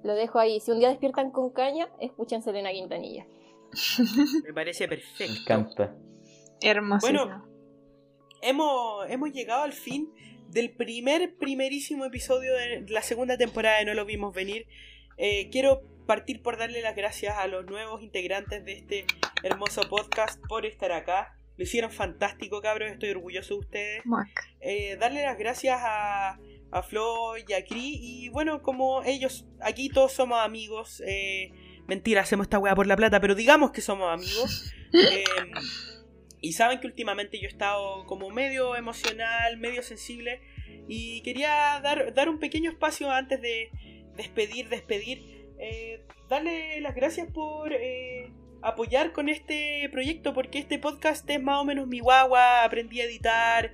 [0.02, 0.60] Lo dejo ahí.
[0.60, 3.26] Si un día despiertan con caña, escuchen Selena Quintanilla.
[4.46, 5.52] Me parece Me perfecto.
[5.52, 5.96] encanta.
[6.60, 7.24] Hermosísimo.
[7.24, 7.48] Bueno.
[8.40, 10.12] Hemos, hemos llegado al fin
[10.48, 14.66] del primer, primerísimo episodio de la segunda temporada de No lo vimos venir.
[15.16, 19.04] Eh, quiero partir por darle las gracias a los nuevos integrantes de este
[19.42, 21.34] hermoso podcast por estar acá.
[21.56, 22.90] Lo hicieron fantástico, cabros.
[22.90, 24.02] Estoy orgulloso de ustedes.
[24.60, 26.38] Eh, darle las gracias a,
[26.70, 27.98] a Flo y a Cri.
[28.00, 31.02] Y bueno, como ellos, aquí todos somos amigos.
[31.06, 31.52] Eh,
[31.86, 34.72] mentira, hacemos esta weá por la plata, pero digamos que somos amigos.
[34.90, 35.22] Eh,
[36.40, 40.40] y saben que últimamente yo he estado como medio emocional, medio sensible.
[40.88, 43.70] Y quería dar, dar un pequeño espacio antes de
[44.16, 45.18] despedir, despedir.
[45.58, 47.70] eh, darle las gracias por
[48.62, 52.64] apoyar con este proyecto, porque este podcast es más o menos mi guagua.
[52.64, 53.70] Aprendí a editar.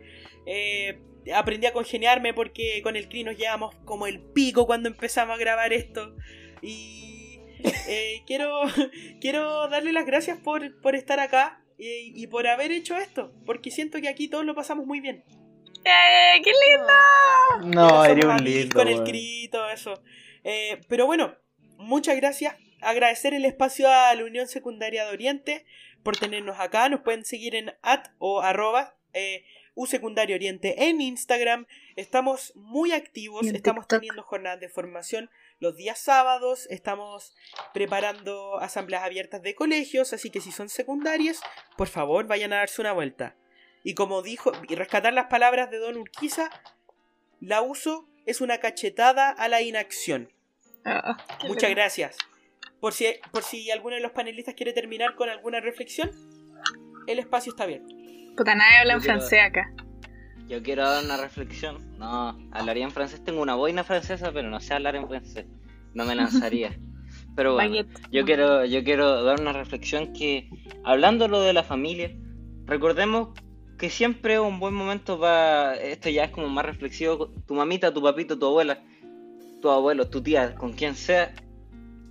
[0.47, 0.99] eh,
[1.33, 5.39] aprendí a congeniarme porque con el Cri nos llevamos como el pico cuando empezamos a
[5.39, 6.17] grabar esto.
[6.61, 7.41] Y
[7.89, 8.63] eh, quiero,
[9.21, 13.71] quiero darle las gracias por, por estar acá y, y por haber hecho esto, porque
[13.71, 15.25] siento que aquí todos lo pasamos muy bien.
[15.85, 17.75] ¡Eh, qué lindo!
[17.75, 18.75] No, eres un lindo.
[18.75, 19.07] Con el weón.
[19.07, 20.03] Cri y todo eso.
[20.43, 21.37] Eh, pero bueno,
[21.77, 22.57] muchas gracias.
[22.81, 25.67] Agradecer el espacio a la Unión Secundaria de Oriente
[26.03, 26.89] por tenernos acá.
[26.89, 29.45] Nos pueden seguir en at o arroba eh,
[29.75, 31.67] U Secundario Oriente en Instagram.
[31.97, 33.47] Estamos muy activos.
[33.47, 34.01] Estamos TikTok.
[34.01, 36.67] teniendo jornadas de formación los días sábados.
[36.71, 37.35] Estamos
[37.73, 40.13] preparando asambleas abiertas de colegios.
[40.13, 41.41] Así que si son secundarias,
[41.77, 43.37] por favor vayan a darse una vuelta.
[43.83, 46.51] Y como dijo, y rescatar las palabras de Don Urquiza,
[47.41, 50.33] la uso es una cachetada a la inacción.
[50.85, 52.17] Ah, qué Muchas gracias.
[52.81, 56.11] Por si, por si alguno de los panelistas quiere terminar con alguna reflexión,
[57.07, 57.95] el espacio está abierto.
[58.37, 59.73] Puta, nadie habla en Yo quiero- francés acá.
[60.49, 61.99] Yo quiero dar una reflexión.
[61.99, 63.23] No, hablaría en francés.
[63.25, 65.47] Tengo una boina francesa, pero no sé hablar en francés.
[65.95, 66.77] No me lanzaría.
[67.37, 68.01] Pero bueno, Baguette.
[68.13, 70.49] yo quiero, yo quiero dar una reflexión que,
[70.85, 72.15] hablando lo de la familia,
[72.65, 73.31] recordemos
[73.77, 77.93] que siempre es un buen momento para, esto ya es como más reflexivo, tu mamita,
[77.93, 78.79] tu papito, tu abuela,
[79.61, 81.35] tu abuelo, tu tía, con quien sea,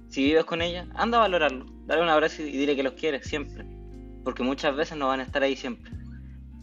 [0.10, 3.26] si vives con ella, anda a valorarlo, dale un abrazo y dile que los quieres
[3.26, 3.66] siempre,
[4.26, 5.90] porque muchas veces no van a estar ahí siempre.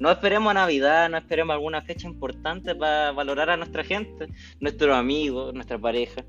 [0.01, 4.29] No esperemos a Navidad, no esperemos alguna fecha importante para valorar a nuestra gente,
[4.59, 6.25] nuestros amigos, nuestra pareja,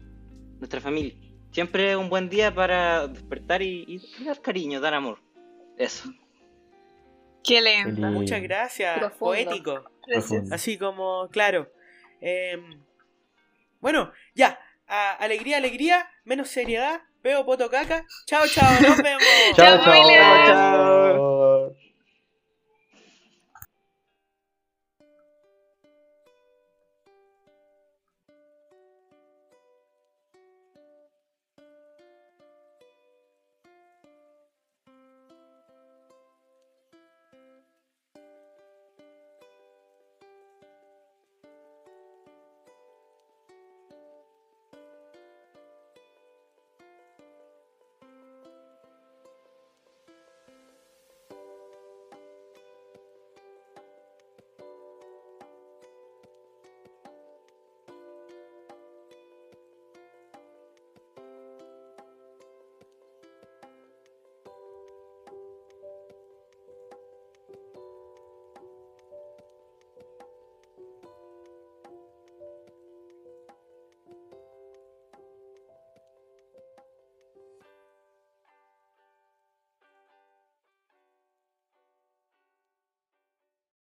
[0.59, 1.15] nuestra familia.
[1.51, 3.85] Siempre es un buen día para despertar y,
[4.19, 5.19] y dar cariño, dar amor.
[5.77, 6.09] Eso.
[7.43, 7.95] Qué lindo.
[7.95, 8.11] Feliz.
[8.19, 9.25] Muchas gracias, Profundo.
[9.25, 9.83] poético.
[10.05, 10.51] Gracias.
[10.51, 11.71] Así como, claro.
[12.19, 12.79] Em,
[13.79, 14.59] bueno, ya.
[14.87, 17.01] a- alegría, alegría, menos seriedad.
[17.23, 18.05] Veo poto caca.
[18.25, 19.23] Chao, chao, nos vemos.
[19.55, 21.00] Chao, Chao, chao.